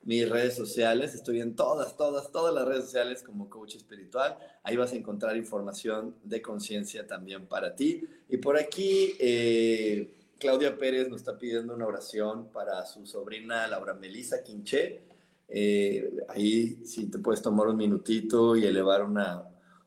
mis 0.06 0.30
redes 0.30 0.56
sociales. 0.56 1.14
Estoy 1.14 1.42
en 1.42 1.56
todas, 1.56 1.98
todas, 1.98 2.32
todas 2.32 2.54
las 2.54 2.66
redes 2.66 2.86
sociales 2.86 3.24
como 3.24 3.50
coach 3.50 3.76
espiritual. 3.76 4.38
Ahí 4.64 4.78
vas 4.78 4.94
a 4.94 4.96
encontrar 4.96 5.36
información 5.36 6.16
de 6.24 6.42
conciencia 6.42 7.06
también 7.06 7.48
para 7.48 7.76
ti. 7.76 8.04
Y 8.30 8.38
por 8.38 8.58
aquí, 8.58 9.16
eh, 9.20 10.14
Claudia 10.40 10.78
Pérez 10.78 11.10
nos 11.10 11.22
está 11.22 11.38
pidiendo 11.38 11.74
una 11.74 11.88
oración 11.88 12.50
para 12.54 12.86
su 12.86 13.06
sobrina 13.06 13.68
Laura 13.68 13.96
Melisa 13.96 14.44
Quinché. 14.44 15.02
Eh, 15.48 16.16
ahí 16.30 16.86
si 16.86 17.08
te 17.08 17.20
puedes 17.20 17.42
tomar 17.42 17.68
un 17.68 17.78
minutito 17.78 18.56
y 18.56 18.66
elevar 18.66 19.04
una, 19.04 19.44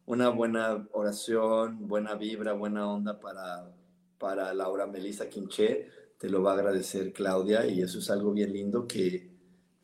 una 0.06 0.28
buena 0.30 0.86
oración, 0.92 1.86
buena 1.86 2.14
vibra, 2.14 2.52
buena 2.54 2.90
onda 2.90 3.20
para, 3.20 3.70
para 4.18 4.52
Laura 4.52 4.86
Melissa 4.86 5.28
Quinché. 5.28 5.86
Te 6.18 6.28
lo 6.28 6.42
va 6.42 6.52
a 6.52 6.54
agradecer 6.54 7.12
Claudia 7.12 7.64
y 7.66 7.82
eso 7.82 8.00
es 8.00 8.10
algo 8.10 8.32
bien 8.32 8.52
lindo 8.52 8.88
que, 8.88 9.27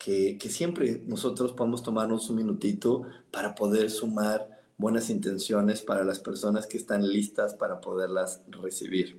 que, 0.04 0.50
siempre 0.50 1.00
nosotros 1.06 1.52
podemos 1.52 1.82
tomarnos 1.82 2.28
un 2.28 2.36
minutito 2.36 3.04
para 3.30 3.54
poder 3.54 3.90
sumar 3.90 4.62
buenas 4.76 5.08
intenciones 5.08 5.80
para 5.80 6.04
las 6.04 6.18
personas 6.18 6.66
que 6.66 6.76
están 6.76 7.08
listas 7.08 7.54
para 7.54 7.80
poderlas 7.80 8.42
recibir. 8.48 9.18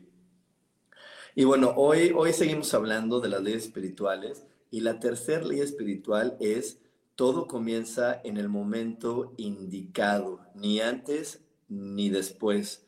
Y 1.34 1.43
bueno, 1.43 1.74
hoy, 1.76 2.13
hoy 2.15 2.34
seguimos 2.34 2.71
hablando 2.76 3.19
de 3.19 3.30
las 3.30 3.41
leyes 3.41 3.63
espirituales 3.63 4.43
y 4.69 4.82
la 4.82 5.00
tercera 5.00 5.43
ley 5.43 5.60
espiritual 5.60 6.38
es 6.39 6.78
todo 7.15 7.48
comienza 7.48 8.21
en 8.24 8.38
el 8.38 8.48
momento 8.48 9.34
indicado, 9.38 10.41
ni 10.54 10.82
antes 10.82 11.41
ni 11.67 12.10
después. 12.10 12.86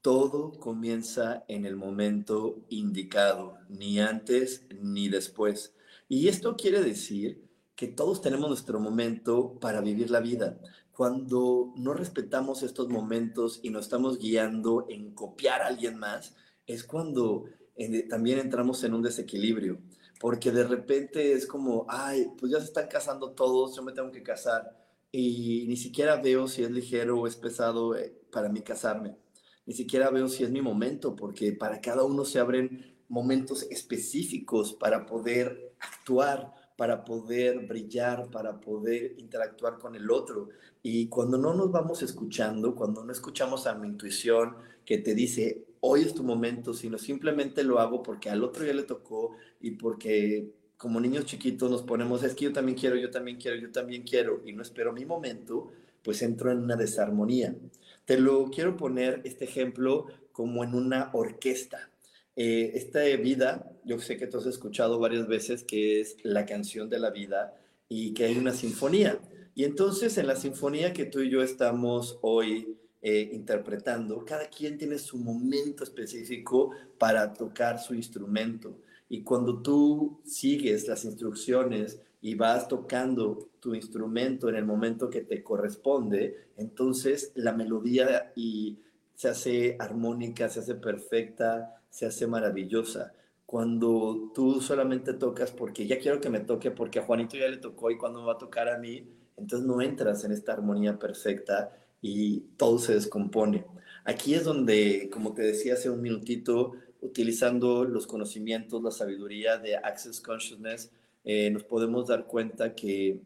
Todo 0.00 0.52
comienza 0.52 1.44
en 1.48 1.66
el 1.66 1.76
momento 1.76 2.56
indicado, 2.70 3.58
ni 3.68 4.00
antes 4.00 4.64
ni 4.80 5.08
después. 5.08 5.74
Y 6.08 6.28
esto 6.28 6.56
quiere 6.56 6.82
decir 6.82 7.44
que 7.74 7.88
todos 7.88 8.20
tenemos 8.20 8.48
nuestro 8.48 8.78
momento 8.78 9.58
para 9.60 9.80
vivir 9.80 10.10
la 10.10 10.20
vida. 10.20 10.58
Cuando 10.92 11.72
no 11.76 11.92
respetamos 11.92 12.62
estos 12.62 12.88
momentos 12.88 13.60
y 13.62 13.70
nos 13.70 13.86
estamos 13.86 14.18
guiando 14.18 14.86
en 14.88 15.12
copiar 15.12 15.62
a 15.62 15.66
alguien 15.66 15.98
más, 15.98 16.36
es 16.66 16.84
cuando 16.84 17.46
eh, 17.76 18.06
también 18.08 18.38
entramos 18.38 18.84
en 18.84 18.94
un 18.94 19.02
desequilibrio 19.02 19.80
porque 20.24 20.50
de 20.50 20.64
repente 20.64 21.32
es 21.32 21.46
como, 21.46 21.84
ay, 21.86 22.28
pues 22.38 22.50
ya 22.50 22.58
se 22.58 22.64
están 22.64 22.88
casando 22.88 23.32
todos, 23.32 23.76
yo 23.76 23.82
me 23.82 23.92
tengo 23.92 24.10
que 24.10 24.22
casar 24.22 24.74
y 25.12 25.66
ni 25.68 25.76
siquiera 25.76 26.16
veo 26.16 26.48
si 26.48 26.62
es 26.62 26.70
ligero 26.70 27.20
o 27.20 27.26
es 27.26 27.36
pesado 27.36 27.94
eh, 27.94 28.16
para 28.32 28.48
mí 28.48 28.62
casarme, 28.62 29.16
ni 29.66 29.74
siquiera 29.74 30.08
veo 30.08 30.28
si 30.28 30.42
es 30.42 30.50
mi 30.50 30.62
momento, 30.62 31.14
porque 31.14 31.52
para 31.52 31.80
cada 31.82 32.04
uno 32.04 32.24
se 32.24 32.38
abren 32.38 32.96
momentos 33.08 33.64
específicos 33.64 34.72
para 34.72 35.04
poder 35.04 35.73
actuar, 35.84 36.52
para 36.76 37.04
poder 37.04 37.66
brillar, 37.66 38.30
para 38.30 38.60
poder 38.60 39.14
interactuar 39.18 39.78
con 39.78 39.94
el 39.94 40.10
otro. 40.10 40.48
Y 40.82 41.08
cuando 41.08 41.38
no 41.38 41.54
nos 41.54 41.70
vamos 41.70 42.02
escuchando, 42.02 42.74
cuando 42.74 43.04
no 43.04 43.12
escuchamos 43.12 43.66
a 43.66 43.74
mi 43.74 43.88
intuición 43.88 44.56
que 44.84 44.98
te 44.98 45.14
dice, 45.14 45.64
hoy 45.80 46.02
es 46.02 46.14
tu 46.14 46.24
momento, 46.24 46.74
sino 46.74 46.98
simplemente 46.98 47.62
lo 47.62 47.78
hago 47.78 48.02
porque 48.02 48.28
al 48.28 48.42
otro 48.42 48.64
ya 48.64 48.74
le 48.74 48.82
tocó 48.82 49.36
y 49.60 49.72
porque 49.72 50.52
como 50.76 51.00
niños 51.00 51.24
chiquitos 51.24 51.70
nos 51.70 51.82
ponemos, 51.82 52.22
es 52.24 52.34
que 52.34 52.46
yo 52.46 52.52
también 52.52 52.76
quiero, 52.76 52.96
yo 52.96 53.10
también 53.10 53.38
quiero, 53.38 53.56
yo 53.56 53.70
también 53.70 54.02
quiero 54.02 54.42
y 54.44 54.52
no 54.52 54.62
espero 54.62 54.92
mi 54.92 55.06
momento, 55.06 55.70
pues 56.02 56.22
entro 56.22 56.50
en 56.50 56.58
una 56.58 56.76
desarmonía. 56.76 57.54
Te 58.04 58.18
lo 58.18 58.50
quiero 58.50 58.76
poner 58.76 59.22
este 59.24 59.44
ejemplo 59.44 60.06
como 60.32 60.64
en 60.64 60.74
una 60.74 61.10
orquesta. 61.14 61.90
Eh, 62.36 62.72
esta 62.74 63.04
vida, 63.16 63.72
yo 63.84 63.98
sé 63.98 64.16
que 64.16 64.26
tú 64.26 64.38
has 64.38 64.46
escuchado 64.46 64.98
varias 64.98 65.28
veces 65.28 65.62
que 65.62 66.00
es 66.00 66.16
la 66.22 66.46
canción 66.46 66.88
de 66.88 66.98
la 66.98 67.10
vida 67.10 67.54
y 67.88 68.12
que 68.12 68.24
hay 68.24 68.36
una 68.38 68.52
sinfonía. 68.52 69.20
Y 69.54 69.64
entonces 69.64 70.18
en 70.18 70.26
la 70.26 70.36
sinfonía 70.36 70.92
que 70.92 71.04
tú 71.04 71.20
y 71.20 71.30
yo 71.30 71.42
estamos 71.42 72.18
hoy 72.22 72.76
eh, 73.02 73.30
interpretando, 73.32 74.24
cada 74.24 74.48
quien 74.48 74.78
tiene 74.78 74.98
su 74.98 75.18
momento 75.18 75.84
específico 75.84 76.70
para 76.98 77.32
tocar 77.32 77.78
su 77.78 77.94
instrumento. 77.94 78.78
Y 79.08 79.22
cuando 79.22 79.60
tú 79.62 80.20
sigues 80.24 80.88
las 80.88 81.04
instrucciones 81.04 82.00
y 82.20 82.34
vas 82.34 82.66
tocando 82.66 83.50
tu 83.60 83.74
instrumento 83.74 84.48
en 84.48 84.56
el 84.56 84.64
momento 84.64 85.10
que 85.10 85.20
te 85.20 85.42
corresponde, 85.42 86.48
entonces 86.56 87.30
la 87.34 87.52
melodía 87.52 88.32
y 88.34 88.78
se 89.14 89.28
hace 89.28 89.76
armónica, 89.78 90.48
se 90.48 90.60
hace 90.60 90.74
perfecta, 90.74 91.82
se 91.94 92.06
hace 92.06 92.26
maravillosa. 92.26 93.12
Cuando 93.46 94.32
tú 94.34 94.60
solamente 94.60 95.12
tocas 95.12 95.52
porque 95.52 95.86
ya 95.86 96.00
quiero 96.00 96.20
que 96.20 96.28
me 96.28 96.40
toque, 96.40 96.72
porque 96.72 96.98
a 96.98 97.04
Juanito 97.04 97.36
ya 97.36 97.46
le 97.46 97.58
tocó 97.58 97.88
y 97.88 97.96
cuando 97.96 98.18
me 98.18 98.26
va 98.26 98.32
a 98.32 98.38
tocar 98.38 98.68
a 98.68 98.78
mí, 98.78 99.06
entonces 99.36 99.64
no 99.64 99.80
entras 99.80 100.24
en 100.24 100.32
esta 100.32 100.54
armonía 100.54 100.98
perfecta 100.98 101.70
y 102.02 102.40
todo 102.56 102.80
se 102.80 102.94
descompone. 102.94 103.64
Aquí 104.04 104.34
es 104.34 104.42
donde, 104.42 105.08
como 105.12 105.34
te 105.34 105.42
decía 105.42 105.74
hace 105.74 105.88
un 105.88 106.02
minutito, 106.02 106.72
utilizando 107.00 107.84
los 107.84 108.08
conocimientos, 108.08 108.82
la 108.82 108.90
sabiduría 108.90 109.58
de 109.58 109.76
Access 109.76 110.20
Consciousness, 110.20 110.90
eh, 111.22 111.48
nos 111.50 111.62
podemos 111.62 112.08
dar 112.08 112.26
cuenta 112.26 112.74
que, 112.74 113.20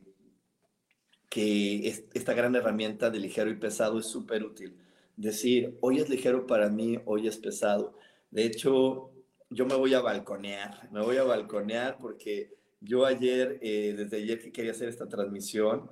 que 1.31 1.89
esta 2.13 2.35
gran 2.35 2.55
herramienta 2.55 3.09
de 3.09 3.19
ligero 3.19 3.49
y 3.49 3.55
pesado 3.55 3.99
es 3.99 4.05
súper 4.05 4.45
útil. 4.45 4.77
Decir, 5.17 5.79
hoy 5.81 6.01
es 6.01 6.11
ligero 6.11 6.47
para 6.47 6.69
mí, 6.69 6.99
hoy 7.07 7.29
es 7.29 7.39
pesado. 7.39 7.95
De 8.31 8.45
hecho, 8.45 9.11
yo 9.51 9.67
me 9.67 9.75
voy 9.75 9.95
a 9.95 10.01
balconear, 10.01 10.91
me 10.93 11.03
voy 11.03 11.17
a 11.17 11.25
balconear 11.25 11.99
porque 11.99 12.55
yo 12.81 13.07
ayer, 13.07 13.59
eh, 13.63 13.95
desde 13.97 14.19
ayer 14.19 14.41
que 14.41 14.53
quería 14.53 14.73
hacer 14.73 14.89
esta 14.89 15.09
transmisión, 15.09 15.91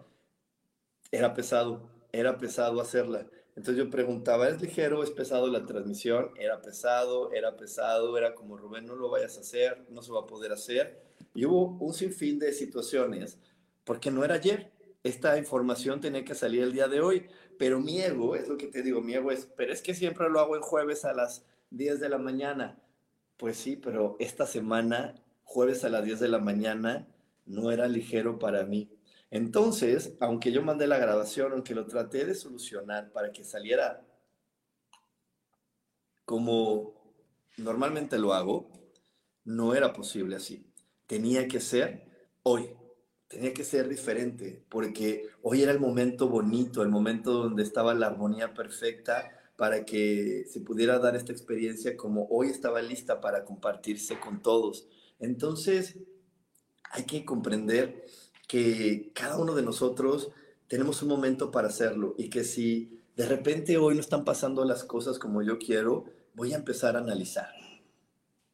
era 1.11 1.35
pesado, 1.35 1.91
era 2.13 2.37
pesado 2.39 2.81
hacerla. 2.81 3.27
Entonces 3.57 3.83
yo 3.83 3.91
preguntaba, 3.91 4.49
¿es 4.49 4.61
ligero, 4.61 5.03
es 5.03 5.11
pesado 5.11 5.49
la 5.49 5.65
transmisión? 5.65 6.31
Era 6.39 6.61
pesado, 6.61 7.33
era 7.33 7.57
pesado, 7.57 8.17
era 8.19 8.35
como 8.35 8.59
Rubén, 8.59 8.85
no 8.85 8.95
lo 8.95 9.09
vayas 9.09 9.39
a 9.39 9.41
hacer, 9.41 9.87
no 9.89 10.03
se 10.03 10.13
va 10.13 10.21
a 10.21 10.27
poder 10.27 10.53
hacer. 10.53 11.03
Y 11.35 11.47
hubo 11.47 11.79
un 11.81 11.95
sinfín 11.95 12.39
de 12.39 12.53
situaciones, 12.53 13.39
porque 13.85 14.11
no 14.11 14.25
era 14.25 14.35
ayer. 14.35 14.73
Esta 15.03 15.39
información 15.39 16.01
tenía 16.01 16.25
que 16.25 16.35
salir 16.35 16.63
el 16.63 16.73
día 16.73 16.89
de 16.89 17.01
hoy, 17.01 17.27
pero 17.59 17.81
mi 17.81 18.01
ego, 18.03 18.37
es 18.37 18.47
lo 18.47 18.59
que 18.59 18.67
te 18.67 18.83
digo, 18.83 19.01
mi 19.01 19.15
ego 19.15 19.31
es, 19.31 19.49
pero 19.57 19.73
es 19.73 19.81
que 19.81 19.95
siempre 19.95 20.29
lo 20.29 20.41
hago 20.41 20.57
en 20.57 20.63
jueves 20.63 21.07
a 21.07 21.15
las 21.15 21.47
10 21.71 22.01
de 22.01 22.09
la 22.09 22.19
mañana. 22.19 22.79
Pues 23.37 23.57
sí, 23.57 23.77
pero 23.77 24.17
esta 24.19 24.47
semana, 24.47 25.15
jueves 25.45 25.85
a 25.85 25.89
las 25.89 26.05
10 26.05 26.21
de 26.21 26.29
la 26.29 26.39
mañana, 26.39 27.07
no 27.45 27.71
era 27.71 27.87
ligero 27.87 28.39
para 28.39 28.65
mí. 28.65 28.91
Entonces, 29.31 30.15
aunque 30.21 30.53
yo 30.53 30.63
mandé 30.63 30.87
la 30.87 30.99
grabación, 30.99 31.53
aunque 31.53 31.75
lo 31.75 31.87
traté 31.87 32.25
de 32.25 32.35
solucionar 32.35 33.13
para 33.13 33.33
que 33.33 33.45
saliera 33.45 34.03
como 36.25 36.95
normalmente 37.57 38.19
lo 38.19 38.35
hago, 38.35 38.71
no 39.45 39.75
era 39.75 39.93
posible 39.93 40.37
así. 40.37 40.67
Tenía 41.07 41.47
que 41.49 41.61
ser 41.61 42.07
hoy, 42.43 42.71
tenía 43.29 43.55
que 43.55 43.65
ser 43.65 43.89
diferente, 43.89 44.65
porque 44.69 45.29
hoy 45.43 45.63
era 45.63 45.73
el 45.73 45.81
momento 45.81 46.29
bonito, 46.29 46.83
el 46.83 46.89
momento 46.89 47.33
donde 47.33 47.63
estaba 47.63 47.95
la 47.95 48.09
armonía 48.09 48.55
perfecta 48.55 49.36
para 49.57 49.85
que 49.85 50.45
se 50.49 50.61
pudiera 50.61 50.99
dar 50.99 51.17
esta 51.17 51.33
experiencia 51.33 51.97
como 51.97 52.27
hoy 52.31 52.49
estaba 52.49 52.83
lista 52.83 53.21
para 53.21 53.45
compartirse 53.45 54.21
con 54.21 54.43
todos. 54.43 54.87
Entonces, 55.19 55.97
hay 56.91 57.05
que 57.05 57.25
comprender 57.25 58.05
que 58.47 59.11
cada 59.15 59.39
uno 59.39 59.55
de 59.55 59.63
nosotros 59.63 60.31
tenemos 60.69 61.03
un 61.03 61.09
momento 61.09 61.51
para 61.51 61.69
hacerlo 61.69 62.15
y 62.19 62.29
que 62.29 62.45
si 62.45 63.01
de 63.17 63.27
repente 63.27 63.79
hoy 63.79 63.95
no 63.95 64.01
están 64.01 64.25
pasando 64.25 64.65
las 64.65 64.85
cosas 64.85 65.19
como 65.19 65.43
yo 65.43 65.59
quiero, 65.59 66.05
voy 66.35 66.53
a 66.53 66.57
empezar 66.57 66.97
a 66.97 67.01
analizar. 67.01 67.51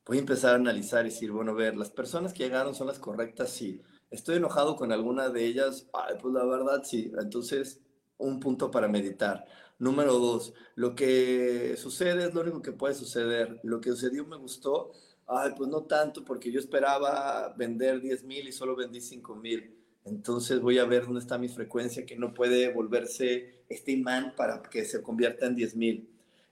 Voy 0.06 0.18
a 0.18 0.20
empezar 0.20 0.52
a 0.52 0.56
analizar 0.56 1.04
y 1.06 1.10
decir, 1.10 1.30
bueno, 1.30 1.52
a 1.52 1.54
ver, 1.54 1.76
las 1.76 1.90
personas 1.90 2.32
que 2.32 2.44
llegaron 2.44 2.74
son 2.74 2.86
las 2.86 2.98
correctas, 2.98 3.50
sí. 3.50 3.82
Estoy 4.10 4.36
enojado 4.36 4.76
con 4.76 4.92
alguna 4.92 5.30
de 5.30 5.44
ellas, 5.44 5.88
Ay, 5.92 6.16
pues 6.20 6.34
la 6.34 6.44
verdad 6.44 6.82
sí. 6.84 7.12
Entonces, 7.20 7.80
un 8.18 8.40
punto 8.40 8.70
para 8.70 8.88
meditar. 8.88 9.44
Número 9.82 10.12
dos, 10.14 10.54
lo 10.74 10.94
que 10.94 11.74
sucede 11.76 12.26
es 12.26 12.34
lo 12.34 12.42
único 12.42 12.62
que 12.62 12.72
puede 12.72 12.94
suceder. 12.94 13.60
Lo 13.62 13.80
que 13.80 13.90
sucedió 13.90 14.24
me 14.24 14.36
gustó, 14.36 14.92
ay, 15.26 15.52
pues 15.56 15.68
no 15.68 15.82
tanto, 15.84 16.24
porque 16.24 16.52
yo 16.52 16.60
esperaba 16.60 17.52
vender 17.56 18.00
10 18.00 18.24
mil 18.24 18.46
y 18.48 18.52
solo 18.52 18.76
vendí 18.76 19.00
5 19.00 19.34
mil 19.36 19.82
entonces 20.04 20.60
voy 20.60 20.78
a 20.78 20.84
ver 20.84 21.04
dónde 21.04 21.20
está 21.20 21.38
mi 21.38 21.48
frecuencia 21.48 22.04
que 22.04 22.16
no 22.16 22.34
puede 22.34 22.72
volverse 22.72 23.64
este 23.68 23.92
imán 23.92 24.34
para 24.36 24.62
que 24.62 24.84
se 24.84 25.02
convierta 25.02 25.46
en 25.46 25.56
10.000. 25.56 26.08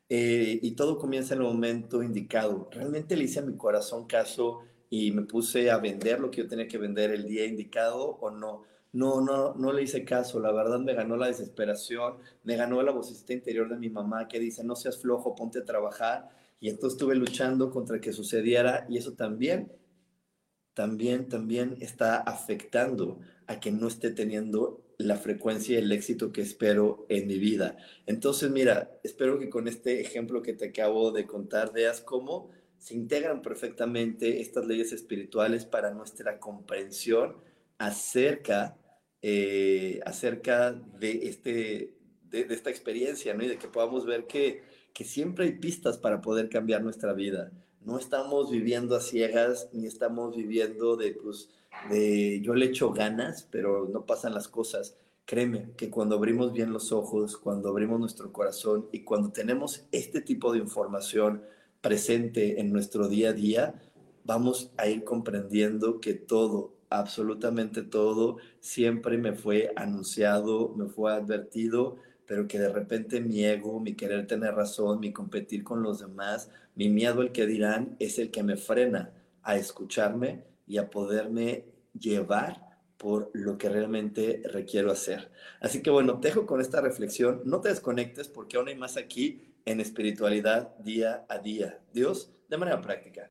Eh, 0.08 0.58
y 0.62 0.72
todo 0.72 0.98
comienza 0.98 1.34
en 1.34 1.40
el 1.40 1.46
momento 1.46 2.02
indicado. 2.02 2.68
Realmente 2.72 3.16
le 3.16 3.24
hice 3.24 3.40
a 3.40 3.42
mi 3.42 3.56
corazón 3.56 4.06
caso 4.06 4.60
y 4.88 5.12
me 5.12 5.22
puse 5.22 5.70
a 5.70 5.78
vender 5.78 6.20
lo 6.20 6.30
que 6.30 6.42
yo 6.42 6.48
tenía 6.48 6.66
que 6.66 6.78
vender 6.78 7.10
el 7.10 7.26
día 7.26 7.44
indicado 7.46 8.18
o 8.20 8.30
no. 8.30 8.62
No, 8.92 9.20
no, 9.20 9.54
no 9.54 9.72
le 9.72 9.82
hice 9.82 10.04
caso. 10.04 10.40
La 10.40 10.52
verdad 10.52 10.80
me 10.80 10.94
ganó 10.94 11.16
la 11.16 11.28
desesperación, 11.28 12.16
me 12.42 12.56
ganó 12.56 12.82
la 12.82 12.92
vocecita 12.92 13.32
interior 13.32 13.68
de 13.68 13.76
mi 13.76 13.88
mamá 13.88 14.28
que 14.28 14.40
dice, 14.40 14.64
no 14.64 14.74
seas 14.76 14.98
flojo, 14.98 15.34
ponte 15.34 15.60
a 15.60 15.64
trabajar. 15.64 16.30
Y 16.58 16.68
entonces 16.68 16.96
estuve 16.96 17.14
luchando 17.14 17.70
contra 17.70 18.00
que 18.00 18.12
sucediera 18.12 18.86
y 18.88 18.98
eso 18.98 19.12
también, 19.14 19.72
también, 20.74 21.28
también 21.28 21.76
está 21.80 22.16
afectando 22.16 23.20
a 23.46 23.60
que 23.60 23.70
no 23.72 23.88
esté 23.88 24.10
teniendo 24.10 24.84
la 24.98 25.16
frecuencia 25.16 25.76
y 25.78 25.82
el 25.82 25.92
éxito 25.92 26.32
que 26.32 26.42
espero 26.42 27.06
en 27.08 27.26
mi 27.26 27.38
vida. 27.38 27.76
Entonces, 28.06 28.50
mira, 28.50 28.98
espero 29.02 29.38
que 29.38 29.48
con 29.48 29.68
este 29.68 30.00
ejemplo 30.00 30.42
que 30.42 30.52
te 30.52 30.66
acabo 30.66 31.10
de 31.12 31.26
contar 31.26 31.72
veas 31.72 32.00
cómo 32.00 32.50
se 32.78 32.94
integran 32.94 33.42
perfectamente 33.42 34.40
estas 34.40 34.66
leyes 34.66 34.92
espirituales 34.92 35.64
para 35.64 35.92
nuestra 35.92 36.38
comprensión 36.38 37.36
acerca, 37.80 38.76
eh, 39.22 40.00
acerca 40.04 40.72
de, 40.72 41.28
este, 41.28 41.94
de, 42.24 42.46
esta 42.50 42.68
experiencia, 42.68 43.32
¿no? 43.32 43.42
Y 43.42 43.48
de 43.48 43.56
que 43.56 43.68
podamos 43.68 44.04
ver 44.04 44.26
que, 44.26 44.62
que 44.92 45.04
siempre 45.04 45.46
hay 45.46 45.52
pistas 45.52 45.96
para 45.96 46.20
poder 46.20 46.50
cambiar 46.50 46.82
nuestra 46.82 47.14
vida. 47.14 47.50
No 47.80 47.98
estamos 47.98 48.50
viviendo 48.50 48.94
a 48.94 49.00
ciegas, 49.00 49.70
ni 49.72 49.86
estamos 49.86 50.36
viviendo 50.36 50.96
de, 50.96 51.12
pues, 51.12 51.48
de 51.88 52.42
yo 52.42 52.54
le 52.54 52.66
echo 52.66 52.92
ganas, 52.92 53.48
pero 53.50 53.88
no 53.90 54.04
pasan 54.04 54.34
las 54.34 54.46
cosas. 54.46 54.98
Créeme 55.24 55.70
que 55.78 55.88
cuando 55.88 56.16
abrimos 56.16 56.52
bien 56.52 56.74
los 56.74 56.92
ojos, 56.92 57.38
cuando 57.38 57.70
abrimos 57.70 57.98
nuestro 57.98 58.30
corazón 58.30 58.88
y 58.92 59.04
cuando 59.04 59.32
tenemos 59.32 59.86
este 59.90 60.20
tipo 60.20 60.52
de 60.52 60.58
información 60.58 61.42
presente 61.80 62.60
en 62.60 62.72
nuestro 62.74 63.08
día 63.08 63.30
a 63.30 63.32
día, 63.32 63.82
vamos 64.24 64.70
a 64.76 64.86
ir 64.86 65.02
comprendiendo 65.02 65.98
que 65.98 66.12
todo, 66.12 66.74
absolutamente 66.90 67.82
todo, 67.82 68.38
siempre 68.60 69.16
me 69.16 69.32
fue 69.32 69.72
anunciado, 69.76 70.74
me 70.76 70.86
fue 70.86 71.12
advertido, 71.12 71.96
pero 72.26 72.46
que 72.46 72.58
de 72.58 72.68
repente 72.68 73.20
mi 73.20 73.44
ego, 73.44 73.80
mi 73.80 73.94
querer 73.94 74.26
tener 74.26 74.54
razón, 74.54 75.00
mi 75.00 75.12
competir 75.12 75.64
con 75.64 75.82
los 75.82 76.00
demás, 76.00 76.50
mi 76.74 76.88
miedo 76.88 77.22
al 77.22 77.32
que 77.32 77.46
dirán, 77.46 77.96
es 77.98 78.18
el 78.18 78.30
que 78.30 78.42
me 78.42 78.56
frena 78.56 79.12
a 79.42 79.56
escucharme 79.56 80.44
y 80.66 80.78
a 80.78 80.90
poderme 80.90 81.64
llevar 81.98 82.70
por 82.96 83.30
lo 83.32 83.56
que 83.56 83.68
realmente 83.68 84.42
requiero 84.52 84.92
hacer. 84.92 85.30
Así 85.60 85.82
que 85.82 85.90
bueno, 85.90 86.20
te 86.20 86.28
dejo 86.28 86.46
con 86.46 86.60
esta 86.60 86.80
reflexión. 86.82 87.40
No 87.46 87.60
te 87.60 87.70
desconectes 87.70 88.28
porque 88.28 88.58
aún 88.58 88.68
hay 88.68 88.76
más 88.76 88.96
aquí 88.96 89.54
en 89.64 89.80
espiritualidad 89.80 90.76
día 90.78 91.24
a 91.28 91.38
día. 91.38 91.80
Dios, 91.92 92.30
de 92.48 92.58
manera 92.58 92.80
práctica. 92.82 93.30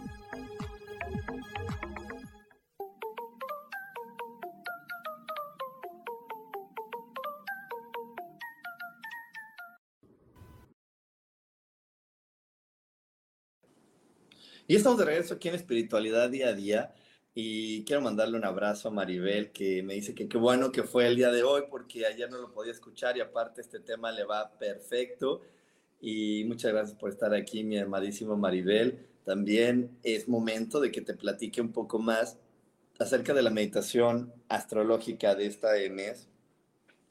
Y 14.71 14.75
estamos 14.77 14.99
de 14.99 15.03
regreso 15.03 15.33
aquí 15.33 15.49
en 15.49 15.55
Espiritualidad 15.55 16.29
Día 16.29 16.47
a 16.47 16.53
Día 16.53 16.93
y 17.35 17.83
quiero 17.83 18.01
mandarle 18.01 18.37
un 18.37 18.45
abrazo 18.45 18.87
a 18.87 18.91
Maribel 18.91 19.51
que 19.51 19.83
me 19.83 19.95
dice 19.95 20.15
que 20.15 20.29
qué 20.29 20.37
bueno 20.37 20.71
que 20.71 20.83
fue 20.83 21.07
el 21.07 21.17
día 21.17 21.29
de 21.29 21.43
hoy 21.43 21.63
porque 21.69 22.05
ayer 22.05 22.31
no 22.31 22.37
lo 22.37 22.53
podía 22.53 22.71
escuchar 22.71 23.17
y 23.17 23.19
aparte 23.19 23.59
este 23.59 23.81
tema 23.81 24.13
le 24.13 24.23
va 24.23 24.57
perfecto. 24.57 25.41
Y 25.99 26.45
muchas 26.45 26.71
gracias 26.71 26.97
por 26.97 27.09
estar 27.09 27.33
aquí, 27.33 27.65
mi 27.65 27.79
amadísimo 27.79 28.37
Maribel. 28.37 29.09
También 29.25 29.97
es 30.03 30.29
momento 30.29 30.79
de 30.79 30.89
que 30.89 31.01
te 31.01 31.15
platique 31.15 31.59
un 31.59 31.73
poco 31.73 31.99
más 31.99 32.37
acerca 32.97 33.33
de 33.33 33.41
la 33.41 33.49
meditación 33.49 34.31
astrológica 34.47 35.35
de 35.35 35.47
este 35.47 35.89
mes. 35.89 36.29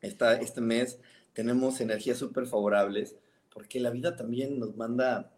Esta, 0.00 0.36
este 0.36 0.62
mes 0.62 0.98
tenemos 1.34 1.82
energías 1.82 2.16
súper 2.16 2.46
favorables 2.46 3.16
porque 3.52 3.80
la 3.80 3.90
vida 3.90 4.16
también 4.16 4.58
nos 4.58 4.74
manda 4.78 5.30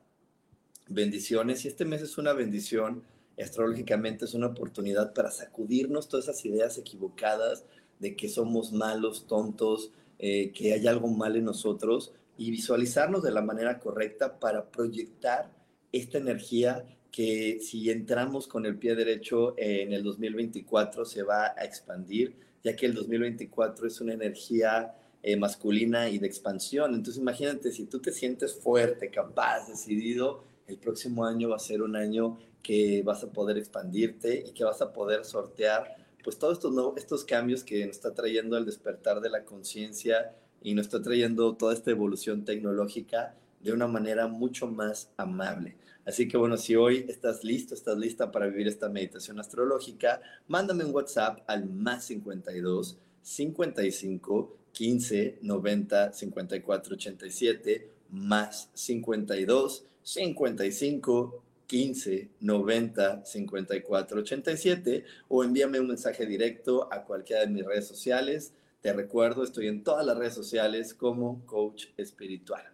bendiciones 0.88 1.64
y 1.64 1.68
este 1.68 1.84
mes 1.84 2.02
es 2.02 2.18
una 2.18 2.32
bendición, 2.32 3.02
astrológicamente 3.40 4.24
es 4.24 4.34
una 4.34 4.48
oportunidad 4.48 5.14
para 5.14 5.30
sacudirnos 5.30 6.08
todas 6.08 6.28
esas 6.28 6.44
ideas 6.44 6.78
equivocadas 6.78 7.64
de 7.98 8.16
que 8.16 8.28
somos 8.28 8.72
malos, 8.72 9.26
tontos, 9.26 9.92
eh, 10.18 10.52
que 10.52 10.72
hay 10.74 10.86
algo 10.86 11.08
mal 11.08 11.36
en 11.36 11.44
nosotros 11.44 12.12
y 12.36 12.50
visualizarnos 12.50 13.22
de 13.22 13.32
la 13.32 13.42
manera 13.42 13.78
correcta 13.78 14.38
para 14.38 14.70
proyectar 14.70 15.50
esta 15.92 16.18
energía 16.18 16.84
que 17.10 17.58
si 17.60 17.90
entramos 17.90 18.48
con 18.48 18.64
el 18.64 18.78
pie 18.78 18.94
derecho 18.94 19.54
en 19.58 19.92
el 19.92 20.02
2024 20.02 21.04
se 21.04 21.22
va 21.22 21.54
a 21.56 21.64
expandir, 21.64 22.34
ya 22.64 22.74
que 22.74 22.86
el 22.86 22.94
2024 22.94 23.86
es 23.86 24.00
una 24.00 24.14
energía 24.14 24.94
eh, 25.22 25.36
masculina 25.36 26.08
y 26.08 26.18
de 26.18 26.26
expansión. 26.26 26.94
Entonces 26.94 27.20
imagínate, 27.20 27.70
si 27.70 27.84
tú 27.84 28.00
te 28.00 28.12
sientes 28.12 28.54
fuerte, 28.54 29.10
capaz, 29.10 29.68
decidido, 29.68 30.42
el 30.72 30.78
próximo 30.78 31.24
año 31.24 31.50
va 31.50 31.56
a 31.56 31.60
ser 31.60 31.82
un 31.82 31.96
año 31.96 32.38
que 32.62 33.02
vas 33.02 33.22
a 33.24 33.32
poder 33.32 33.58
expandirte 33.58 34.44
y 34.46 34.52
que 34.52 34.64
vas 34.64 34.80
a 34.82 34.92
poder 34.92 35.24
sortear 35.24 35.96
pues 36.22 36.38
todos 36.38 36.58
estos, 36.58 36.74
estos 36.96 37.24
cambios 37.24 37.64
que 37.64 37.84
nos 37.86 37.96
está 37.96 38.14
trayendo 38.14 38.56
el 38.56 38.64
despertar 38.64 39.20
de 39.20 39.30
la 39.30 39.44
conciencia 39.44 40.36
y 40.62 40.74
nos 40.74 40.86
está 40.86 41.02
trayendo 41.02 41.56
toda 41.56 41.74
esta 41.74 41.90
evolución 41.90 42.44
tecnológica 42.44 43.34
de 43.60 43.72
una 43.72 43.86
manera 43.86 44.28
mucho 44.28 44.66
más 44.66 45.10
amable. 45.16 45.76
Así 46.04 46.26
que 46.26 46.36
bueno, 46.36 46.56
si 46.56 46.74
hoy 46.74 47.04
estás 47.08 47.44
listo, 47.44 47.74
estás 47.74 47.96
lista 47.96 48.30
para 48.30 48.46
vivir 48.46 48.66
esta 48.66 48.88
meditación 48.88 49.38
astrológica, 49.38 50.20
mándame 50.48 50.84
un 50.84 50.94
WhatsApp 50.94 51.40
al 51.46 51.68
más 51.68 52.04
52 52.04 52.98
55 53.22 54.56
15 54.72 55.38
90 55.42 56.12
54 56.12 56.94
87 56.94 57.90
más 58.10 58.70
52 58.74 59.84
55 60.02 61.42
15 61.66 62.30
90 62.40 63.24
54 63.24 64.20
87 64.20 65.04
o 65.28 65.42
envíame 65.42 65.80
un 65.80 65.88
mensaje 65.88 66.26
directo 66.26 66.92
a 66.92 67.04
cualquiera 67.04 67.42
de 67.42 67.48
mis 67.48 67.64
redes 67.64 67.88
sociales. 67.88 68.52
Te 68.80 68.92
recuerdo, 68.92 69.44
estoy 69.44 69.68
en 69.68 69.82
todas 69.82 70.04
las 70.04 70.18
redes 70.18 70.34
sociales 70.34 70.92
como 70.92 71.46
coach 71.46 71.86
espiritual. 71.96 72.64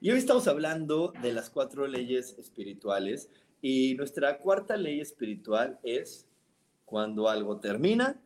Y 0.00 0.10
hoy 0.10 0.18
estamos 0.18 0.48
hablando 0.48 1.12
de 1.22 1.32
las 1.32 1.50
cuatro 1.50 1.86
leyes 1.86 2.36
espirituales 2.38 3.28
y 3.60 3.94
nuestra 3.94 4.38
cuarta 4.38 4.76
ley 4.76 5.00
espiritual 5.00 5.78
es 5.82 6.26
cuando 6.84 7.28
algo 7.28 7.60
termina, 7.60 8.20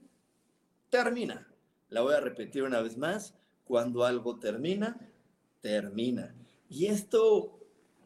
termina. 0.88 1.46
La 1.90 2.00
voy 2.00 2.14
a 2.14 2.20
repetir 2.20 2.62
una 2.62 2.80
vez 2.80 2.96
más. 2.96 3.34
Cuando 3.64 4.04
algo 4.04 4.38
termina, 4.38 4.96
termina. 5.60 6.34
Y 6.68 6.86
esto 6.86 7.55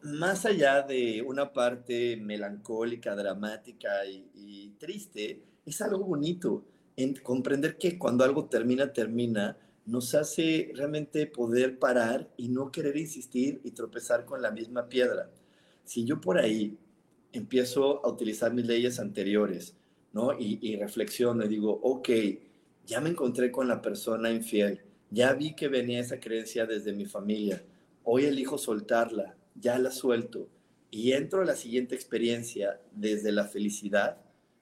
más 0.03 0.45
allá 0.45 0.81
de 0.81 1.21
una 1.21 1.53
parte 1.53 2.17
melancólica, 2.17 3.15
dramática 3.15 4.05
y, 4.05 4.73
triste, 4.79 5.43
es 5.65 5.81
algo 5.81 6.05
bonito. 6.05 6.65
En 6.95 7.15
comprender 7.15 7.77
que 7.77 7.97
cuando 7.97 8.23
algo 8.23 8.45
termina, 8.45 8.91
termina, 8.91 9.57
nos 9.85 10.13
hace 10.15 10.71
realmente 10.75 11.25
poder 11.27 11.79
parar 11.79 12.29
y 12.37 12.49
no 12.49 12.71
querer 12.71 12.97
insistir 12.97 13.61
y 13.63 13.71
tropezar 13.71 14.25
con 14.25 14.41
la 14.41 14.51
misma 14.51 14.87
piedra. 14.89 15.29
Si 15.83 16.05
yo 16.05 16.19
por 16.19 16.37
ahí 16.37 16.77
empiezo 17.31 18.05
a 18.05 18.09
utilizar 18.09 18.53
mis 18.53 18.65
leyes 18.65 18.99
anteriores, 18.99 19.75
¿no? 20.13 20.33
Y, 20.37 20.59
y 20.61 20.75
reflexiono 20.75 21.45
y 21.45 21.47
digo, 21.47 21.79
ok, 21.81 22.09
ya 22.85 22.99
me 22.99 23.09
encontré 23.09 23.51
con 23.51 23.67
la 23.67 23.81
persona 23.81 24.31
infiel, 24.31 24.81
ya 25.09 25.33
vi 25.33 25.55
que 25.55 25.67
venía 25.67 25.99
esa 25.99 26.19
creencia 26.19 26.65
desde 26.65 26.93
mi 26.93 27.05
familia, 27.05 27.63
hoy 28.03 28.25
elijo 28.25 28.57
soltarla, 28.57 29.35
ya 29.55 29.77
la 29.79 29.91
suelto 29.91 30.47
y 30.89 31.13
entro 31.13 31.41
a 31.41 31.45
la 31.45 31.55
siguiente 31.55 31.95
experiencia 31.95 32.81
desde 32.91 33.31
la 33.31 33.45
felicidad, 33.45 34.17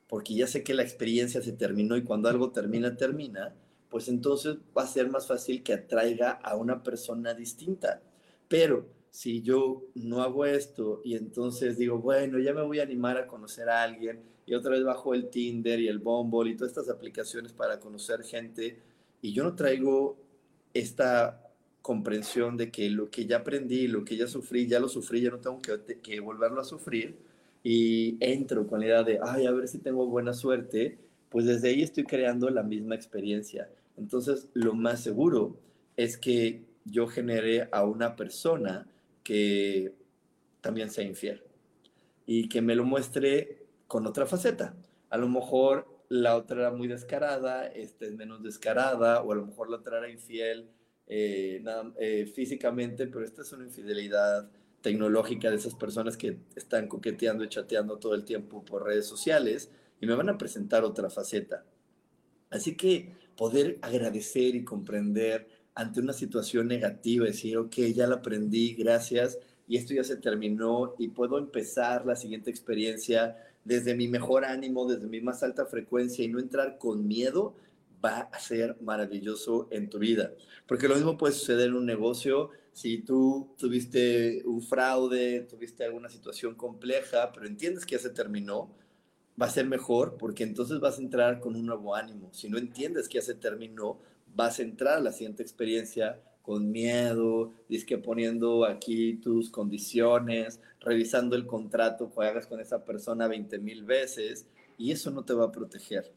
porque 0.07 0.35
ya 0.35 0.47
sé 0.47 0.63
que 0.63 0.73
la 0.73 0.83
experiencia 0.83 1.41
se 1.41 1.53
terminó 1.53 1.97
y 1.97 2.03
cuando 2.03 2.29
algo 2.29 2.51
termina, 2.51 2.95
termina, 2.95 3.55
pues 3.89 4.07
entonces 4.07 4.57
va 4.77 4.83
a 4.83 4.87
ser 4.87 5.09
más 5.09 5.27
fácil 5.27 5.63
que 5.63 5.73
atraiga 5.73 6.31
a 6.31 6.55
una 6.55 6.83
persona 6.83 7.33
distinta. 7.33 8.01
Pero 8.47 8.87
si 9.09 9.41
yo 9.41 9.83
no 9.95 10.21
hago 10.21 10.45
esto 10.45 11.01
y 11.03 11.15
entonces 11.15 11.77
digo, 11.77 11.97
bueno, 11.97 12.39
ya 12.39 12.53
me 12.53 12.61
voy 12.61 12.79
a 12.79 12.83
animar 12.83 13.17
a 13.17 13.27
conocer 13.27 13.69
a 13.69 13.81
alguien 13.81 14.21
y 14.45 14.53
otra 14.53 14.71
vez 14.71 14.83
bajo 14.83 15.13
el 15.13 15.29
Tinder 15.29 15.79
y 15.79 15.87
el 15.87 15.99
Bumble 15.99 16.51
y 16.51 16.55
todas 16.55 16.71
estas 16.71 16.89
aplicaciones 16.89 17.53
para 17.53 17.79
conocer 17.79 18.23
gente 18.23 18.79
y 19.21 19.33
yo 19.33 19.43
no 19.43 19.55
traigo 19.55 20.17
esta 20.73 21.49
comprensión 21.82 22.57
de 22.57 22.71
que 22.71 22.89
lo 22.89 23.09
que 23.09 23.25
ya 23.25 23.38
aprendí, 23.38 23.88
lo 23.88 24.03
que 24.03 24.17
ya 24.17 24.27
sufrí, 24.27 24.67
ya 24.67 24.80
lo 24.80 24.89
sufrí, 24.89 25.21
ya 25.21 25.32
no 25.32 25.39
tengo 25.39 25.61
que, 25.61 25.99
que 25.99 26.19
volverlo 26.19 26.61
a 26.61 26.65
sufrir 26.65 27.17
y 27.63 28.17
entro 28.19 28.67
con 28.67 28.80
la 28.80 28.86
idea 28.86 29.03
de, 29.03 29.19
ay, 29.23 29.45
a 29.45 29.51
ver 29.51 29.67
si 29.67 29.80
tengo 29.80 30.05
buena 30.05 30.34
suerte, 30.34 30.97
pues 31.30 31.45
desde 31.45 31.69
ahí 31.69 31.82
estoy 31.82 32.03
creando 32.03 32.49
la 32.49 32.63
misma 32.63 32.95
experiencia. 32.95 33.69
Entonces, 33.97 34.47
lo 34.53 34.73
más 34.73 35.01
seguro 35.01 35.57
es 35.97 36.17
que 36.17 36.63
yo 36.86 37.07
genere 37.07 37.67
a 37.71 37.84
una 37.84 38.15
persona 38.15 38.88
que 39.23 39.93
también 40.61 40.89
sea 40.89 41.03
infiel 41.03 41.41
y 42.25 42.49
que 42.49 42.61
me 42.61 42.75
lo 42.75 42.86
muestre 42.86 43.63
con 43.88 44.07
otra 44.07 44.25
faceta. 44.25 44.75
A 45.09 45.17
lo 45.17 45.27
mejor 45.27 45.88
la 46.09 46.36
otra 46.36 46.61
era 46.61 46.71
muy 46.71 46.88
descarada, 46.88 47.67
esta 47.67 48.05
es 48.05 48.13
menos 48.13 48.41
descarada, 48.41 49.21
o 49.21 49.32
a 49.32 49.36
lo 49.36 49.45
mejor 49.45 49.69
la 49.69 49.77
otra 49.77 49.99
era 49.99 50.09
infiel 50.09 50.69
eh, 51.10 51.60
nada, 51.64 51.91
eh, 51.99 52.32
físicamente, 52.34 53.07
pero 53.07 53.26
esta 53.26 53.41
es 53.41 53.51
una 53.51 53.66
infidelidad 53.66 54.49
tecnológica 54.82 55.49
de 55.49 55.57
esas 55.57 55.74
personas 55.74 56.16
que 56.16 56.38
están 56.55 56.88
coqueteando 56.88 57.43
y 57.43 57.49
chateando 57.49 57.97
todo 57.97 58.14
el 58.14 58.24
tiempo 58.24 58.64
por 58.64 58.86
redes 58.86 59.07
sociales 59.07 59.72
y 59.99 60.05
me 60.05 60.14
van 60.14 60.30
a 60.30 60.38
presentar 60.38 60.84
otra 60.84 61.10
faceta. 61.10 61.66
Así 62.51 62.78
que 62.78 63.14
poder 63.36 63.80
agradecer 63.82 64.55
y 64.55 64.64
comprender 64.64 65.47
ante 65.74 65.99
una 65.99 66.14
situación 66.14 66.68
negativa, 66.68 67.26
decir, 67.26 67.57
ok, 67.57 67.76
ya 67.93 68.05
la 68.05 68.16
aprendí, 68.16 68.76
gracias, 68.76 69.39
y 69.68 69.78
esto 69.78 69.93
ya 69.93 70.03
se 70.03 70.18
terminó 70.18 70.95
y 70.97 71.10
puedo 71.10 71.38
empezar 71.38 72.05
la 72.05 72.16
siguiente 72.16 72.49
experiencia 72.49 73.38
desde 73.64 73.95
mi 73.95 74.07
mejor 74.07 74.45
ánimo, 74.45 74.86
desde 74.86 75.07
mi 75.07 75.22
más 75.22 75.41
alta 75.43 75.66
frecuencia 75.66 76.24
y 76.24 76.28
no 76.28 76.39
entrar 76.39 76.78
con 76.78 77.07
miedo 77.07 77.55
va 78.04 78.22
a 78.32 78.39
ser 78.39 78.78
maravilloso 78.82 79.68
en 79.72 79.89
tu 79.89 80.00
vida. 80.00 80.34
Porque 80.68 80.88
lo 80.88 80.95
mismo 80.95 81.18
puede 81.18 81.34
suceder 81.34 81.68
en 81.68 81.76
un 81.76 81.86
negocio 81.86 82.52
si 82.74 83.00
tú 83.00 83.56
tuviste 83.58 84.41
un 84.45 84.62
fraude, 84.62 85.41
tuviste 85.41 85.84
alguna 85.84 86.08
situación 86.08 86.56
compleja, 86.56 87.32
pero 87.34 87.45
entiendes 87.45 87.86
que 87.86 87.95
ya 87.95 88.02
se 88.02 88.10
terminó, 88.10 88.74
va 89.39 89.47
a 89.47 89.50
ser 89.50 89.66
mejor 89.66 90.16
porque 90.18 90.43
entonces 90.43 90.80
vas 90.80 90.97
a 90.97 91.02
entrar 91.02 91.41
con 91.41 91.58
un 91.58 91.66
nuevo 91.66 91.93
ánimo. 91.93 92.30
Si 92.32 92.47
no 92.47 92.58
entiendes 92.58 93.10
que 93.10 93.16
ya 93.16 93.22
se 93.22 93.36
terminó, 93.36 94.00
vas 94.34 94.60
a 94.60 94.62
entrar 94.64 94.97
a 94.97 95.02
la 95.02 95.12
siguiente 95.12 95.43
experiencia 95.43 96.22
con 96.41 96.72
miedo, 96.72 97.54
que 97.86 97.97
poniendo 97.97 98.66
aquí 98.66 99.16
tus 99.16 99.50
condiciones, 99.50 100.62
revisando 100.80 101.36
el 101.36 101.45
contrato 101.45 102.10
que 102.10 102.26
hagas 102.26 102.47
con 102.47 102.60
esa 102.60 102.86
persona 102.86 103.28
20 103.28 103.60
mil 103.60 103.84
veces 103.84 104.47
y 104.78 104.91
eso 104.91 105.12
no 105.12 105.26
te 105.26 105.34
va 105.34 105.45
a 105.45 105.52
proteger. 105.52 106.14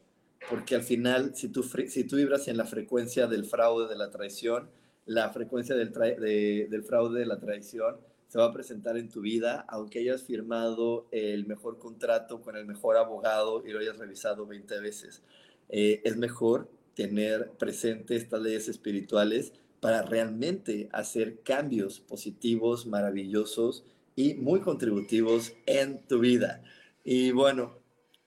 Porque 0.49 0.75
al 0.75 0.83
final, 0.83 1.35
si 1.35 1.49
tú, 1.49 1.63
si 1.63 2.03
vibras 2.03 2.47
en 2.47 2.57
la 2.57 2.65
frecuencia 2.65 3.27
del 3.27 3.45
fraude, 3.45 3.87
de 3.87 3.95
la 3.95 4.09
traición, 4.09 4.69
la 5.05 5.29
frecuencia 5.31 5.75
del, 5.75 5.91
del 5.91 6.83
fraude, 6.83 7.19
de 7.19 7.25
la 7.25 7.39
traición, 7.39 7.97
se 8.27 8.39
va 8.39 8.45
a 8.45 8.53
presentar 8.53 8.97
en 8.97 9.09
tu 9.09 9.21
vida, 9.21 9.63
aunque 9.69 9.99
hayas 9.99 10.23
firmado 10.23 11.07
el 11.11 11.45
mejor 11.45 11.77
contrato 11.77 12.41
con 12.41 12.55
el 12.55 12.65
mejor 12.65 12.97
abogado 12.97 13.63
y 13.63 13.71
lo 13.71 13.79
hayas 13.79 13.99
revisado 13.99 14.47
20 14.47 14.79
veces. 14.79 15.21
Eh, 15.69 16.01
es 16.03 16.17
mejor 16.17 16.67
tener 16.95 17.51
presente 17.51 18.15
estas 18.15 18.41
leyes 18.41 18.67
espirituales 18.69 19.53
para 19.79 20.01
realmente 20.01 20.89
hacer 20.93 21.41
cambios 21.41 21.99
positivos, 21.99 22.87
maravillosos 22.87 23.83
y 24.15 24.33
muy 24.35 24.61
contributivos 24.61 25.53
en 25.67 26.01
tu 26.07 26.19
vida. 26.19 26.63
Y 27.03 27.31
bueno, 27.33 27.82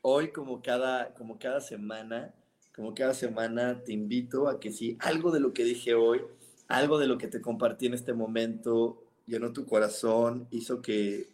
hoy 0.08 0.30
como 0.30 0.62
cada, 0.62 1.12
como 1.14 1.36
cada 1.36 1.60
semana, 1.60 2.32
como 2.72 2.94
cada 2.94 3.12
semana 3.12 3.82
te 3.82 3.92
invito 3.92 4.48
a 4.48 4.60
que 4.60 4.70
si 4.70 4.96
algo 5.00 5.32
de 5.32 5.40
lo 5.40 5.52
que 5.52 5.64
dije 5.64 5.94
hoy, 5.94 6.20
algo 6.68 7.00
de 7.00 7.08
lo 7.08 7.18
que 7.18 7.26
te 7.26 7.40
compartí 7.40 7.86
en 7.86 7.94
este 7.94 8.12
momento 8.12 9.02
llenó 9.26 9.52
tu 9.52 9.66
corazón, 9.66 10.46
hizo 10.52 10.80
que, 10.80 11.26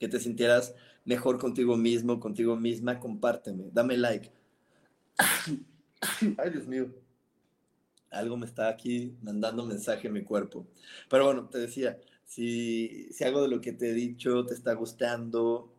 que 0.00 0.08
te 0.08 0.18
sintieras 0.18 0.74
mejor 1.04 1.38
contigo 1.38 1.76
mismo, 1.76 2.18
contigo 2.18 2.56
misma, 2.56 2.98
compárteme, 2.98 3.70
dame 3.72 3.96
like. 3.96 4.32
Ay, 6.38 6.50
Dios 6.50 6.66
mío. 6.66 6.92
Algo 8.10 8.36
me 8.36 8.46
está 8.46 8.70
aquí 8.70 9.14
mandando 9.22 9.64
mensaje 9.64 10.08
en 10.08 10.14
mi 10.14 10.24
cuerpo. 10.24 10.66
Pero 11.08 11.26
bueno, 11.26 11.48
te 11.48 11.58
decía, 11.58 11.96
si, 12.24 13.08
si 13.12 13.22
algo 13.22 13.40
de 13.40 13.48
lo 13.48 13.60
que 13.60 13.72
te 13.72 13.90
he 13.90 13.94
dicho 13.94 14.44
te 14.46 14.54
está 14.54 14.72
gustando, 14.72 15.71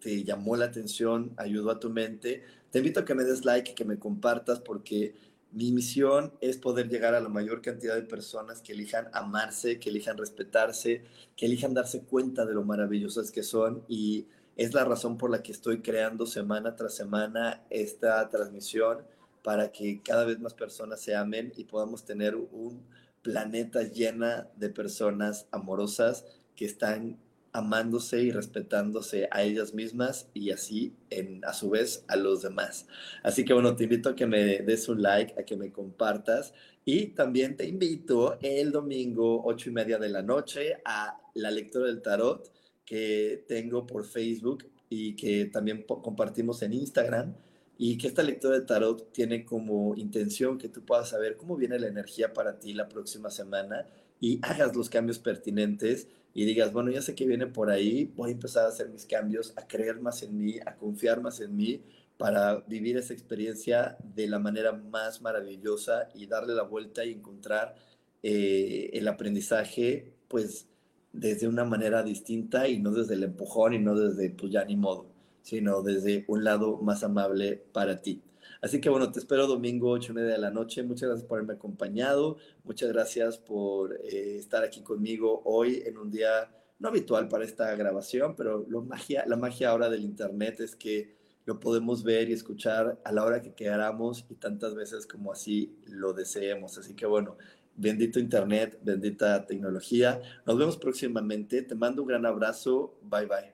te, 0.00 0.24
llamó 0.24 0.54
la 0.56 0.66
atención, 0.66 1.32
ayudó 1.36 1.72
a 1.72 1.80
tu 1.80 1.90
mente, 1.90 2.44
te 2.70 2.78
invito 2.78 3.00
a 3.00 3.04
que 3.04 3.14
me 3.14 3.24
des 3.24 3.44
like, 3.44 3.74
que 3.74 3.84
me 3.84 3.98
compartas, 3.98 4.60
porque 4.60 5.14
mi 5.50 5.72
misión 5.72 6.32
es 6.40 6.56
poder 6.56 6.88
llegar 6.88 7.14
a 7.14 7.20
la 7.20 7.28
mayor 7.28 7.60
cantidad 7.60 7.96
de 7.96 8.02
personas 8.02 8.62
que 8.62 8.72
elijan 8.72 9.08
amarse, 9.12 9.80
que 9.80 9.90
elijan 9.90 10.18
respetarse, 10.18 11.02
que 11.36 11.46
elijan 11.46 11.74
darse 11.74 12.02
cuenta 12.02 12.46
de 12.46 12.54
lo 12.54 12.64
maravillosas 12.64 13.32
que 13.32 13.42
son 13.42 13.84
y 13.88 14.26
es 14.56 14.72
la 14.72 14.84
razón 14.84 15.18
por 15.18 15.30
la 15.30 15.42
que 15.42 15.50
estoy 15.50 15.82
creando 15.82 16.26
semana 16.26 16.76
tras 16.76 16.94
semana 16.94 17.64
esta 17.70 18.28
transmisión 18.28 18.98
para 19.42 19.72
que 19.72 20.00
cada 20.00 20.24
vez 20.24 20.38
más 20.38 20.54
personas 20.54 21.00
se 21.00 21.16
amen 21.16 21.52
y 21.56 21.64
podamos 21.64 22.04
tener 22.04 22.36
un 22.36 22.84
planeta 23.22 23.82
llena 23.82 24.48
de 24.56 24.68
personas 24.70 25.46
amorosas 25.50 26.24
que 26.54 26.66
están 26.66 27.18
amándose 27.54 28.20
y 28.20 28.32
respetándose 28.32 29.28
a 29.30 29.44
ellas 29.44 29.74
mismas 29.74 30.28
y 30.34 30.50
así 30.50 30.92
en, 31.08 31.42
a 31.44 31.54
su 31.54 31.70
vez 31.70 32.04
a 32.08 32.16
los 32.16 32.42
demás. 32.42 32.86
Así 33.22 33.44
que 33.44 33.54
bueno, 33.54 33.76
te 33.76 33.84
invito 33.84 34.10
a 34.10 34.16
que 34.16 34.26
me 34.26 34.58
des 34.58 34.88
un 34.88 35.00
like, 35.00 35.40
a 35.40 35.44
que 35.44 35.56
me 35.56 35.70
compartas 35.70 36.52
y 36.84 37.06
también 37.06 37.56
te 37.56 37.66
invito 37.66 38.38
el 38.42 38.72
domingo 38.72 39.42
ocho 39.44 39.70
y 39.70 39.72
media 39.72 39.98
de 39.98 40.08
la 40.08 40.20
noche 40.20 40.82
a 40.84 41.16
la 41.34 41.50
lectura 41.52 41.86
del 41.86 42.02
tarot 42.02 42.52
que 42.84 43.44
tengo 43.46 43.86
por 43.86 44.04
Facebook 44.04 44.66
y 44.90 45.14
que 45.14 45.44
también 45.44 45.84
compartimos 45.84 46.60
en 46.62 46.72
Instagram 46.72 47.34
y 47.78 47.96
que 47.98 48.08
esta 48.08 48.24
lectura 48.24 48.54
del 48.54 48.66
tarot 48.66 49.12
tiene 49.12 49.44
como 49.44 49.94
intención 49.94 50.58
que 50.58 50.68
tú 50.68 50.84
puedas 50.84 51.08
saber 51.08 51.36
cómo 51.36 51.56
viene 51.56 51.78
la 51.78 51.86
energía 51.86 52.32
para 52.32 52.58
ti 52.58 52.72
la 52.72 52.88
próxima 52.88 53.30
semana 53.30 53.86
y 54.20 54.40
hagas 54.42 54.74
los 54.74 54.90
cambios 54.90 55.20
pertinentes 55.20 56.08
y 56.34 56.44
digas, 56.44 56.72
bueno, 56.72 56.90
ya 56.90 57.00
sé 57.00 57.14
que 57.14 57.26
viene 57.26 57.46
por 57.46 57.70
ahí, 57.70 58.12
voy 58.16 58.30
a 58.30 58.32
empezar 58.32 58.64
a 58.64 58.68
hacer 58.68 58.88
mis 58.90 59.06
cambios, 59.06 59.54
a 59.56 59.66
creer 59.66 60.00
más 60.00 60.22
en 60.24 60.36
mí, 60.36 60.58
a 60.66 60.74
confiar 60.74 61.20
más 61.20 61.40
en 61.40 61.56
mí 61.56 61.80
para 62.16 62.56
vivir 62.66 62.96
esa 62.96 63.12
experiencia 63.12 63.96
de 64.02 64.26
la 64.26 64.40
manera 64.40 64.72
más 64.72 65.22
maravillosa 65.22 66.08
y 66.14 66.26
darle 66.26 66.54
la 66.54 66.64
vuelta 66.64 67.04
y 67.04 67.12
encontrar 67.12 67.76
eh, 68.22 68.90
el 68.92 69.06
aprendizaje, 69.06 70.12
pues, 70.28 70.66
desde 71.12 71.46
una 71.46 71.64
manera 71.64 72.02
distinta 72.02 72.66
y 72.68 72.80
no 72.80 72.90
desde 72.90 73.14
el 73.14 73.22
empujón 73.22 73.74
y 73.74 73.78
no 73.78 73.94
desde, 73.94 74.30
pues, 74.30 74.52
ya 74.52 74.64
ni 74.64 74.76
modo, 74.76 75.06
sino 75.42 75.82
desde 75.82 76.24
un 76.26 76.42
lado 76.42 76.78
más 76.78 77.04
amable 77.04 77.62
para 77.72 78.02
ti. 78.02 78.22
Así 78.64 78.80
que 78.80 78.88
bueno, 78.88 79.12
te 79.12 79.18
espero 79.18 79.46
domingo 79.46 79.90
8 79.90 80.12
y 80.12 80.14
media 80.14 80.32
de 80.32 80.38
la 80.38 80.50
noche. 80.50 80.82
Muchas 80.82 81.10
gracias 81.10 81.28
por 81.28 81.36
haberme 81.36 81.52
acompañado. 81.52 82.38
Muchas 82.62 82.90
gracias 82.90 83.36
por 83.36 83.92
eh, 84.02 84.38
estar 84.38 84.64
aquí 84.64 84.80
conmigo 84.80 85.42
hoy 85.44 85.82
en 85.84 85.98
un 85.98 86.10
día 86.10 86.50
no 86.78 86.88
habitual 86.88 87.28
para 87.28 87.44
esta 87.44 87.76
grabación, 87.76 88.34
pero 88.34 88.64
lo 88.66 88.80
magia, 88.80 89.24
la 89.26 89.36
magia 89.36 89.68
ahora 89.68 89.90
del 89.90 90.02
Internet 90.02 90.60
es 90.60 90.76
que 90.76 91.14
lo 91.44 91.60
podemos 91.60 92.04
ver 92.04 92.30
y 92.30 92.32
escuchar 92.32 92.98
a 93.04 93.12
la 93.12 93.22
hora 93.22 93.42
que 93.42 93.52
queramos 93.52 94.24
y 94.30 94.34
tantas 94.36 94.74
veces 94.74 95.06
como 95.06 95.30
así 95.30 95.78
lo 95.84 96.14
deseemos. 96.14 96.78
Así 96.78 96.94
que 96.94 97.04
bueno, 97.04 97.36
bendito 97.76 98.18
Internet, 98.18 98.78
bendita 98.82 99.44
tecnología. 99.44 100.22
Nos 100.46 100.56
vemos 100.56 100.78
próximamente. 100.78 101.60
Te 101.60 101.74
mando 101.74 102.00
un 102.00 102.08
gran 102.08 102.24
abrazo. 102.24 102.98
Bye 103.02 103.26
bye. 103.26 103.53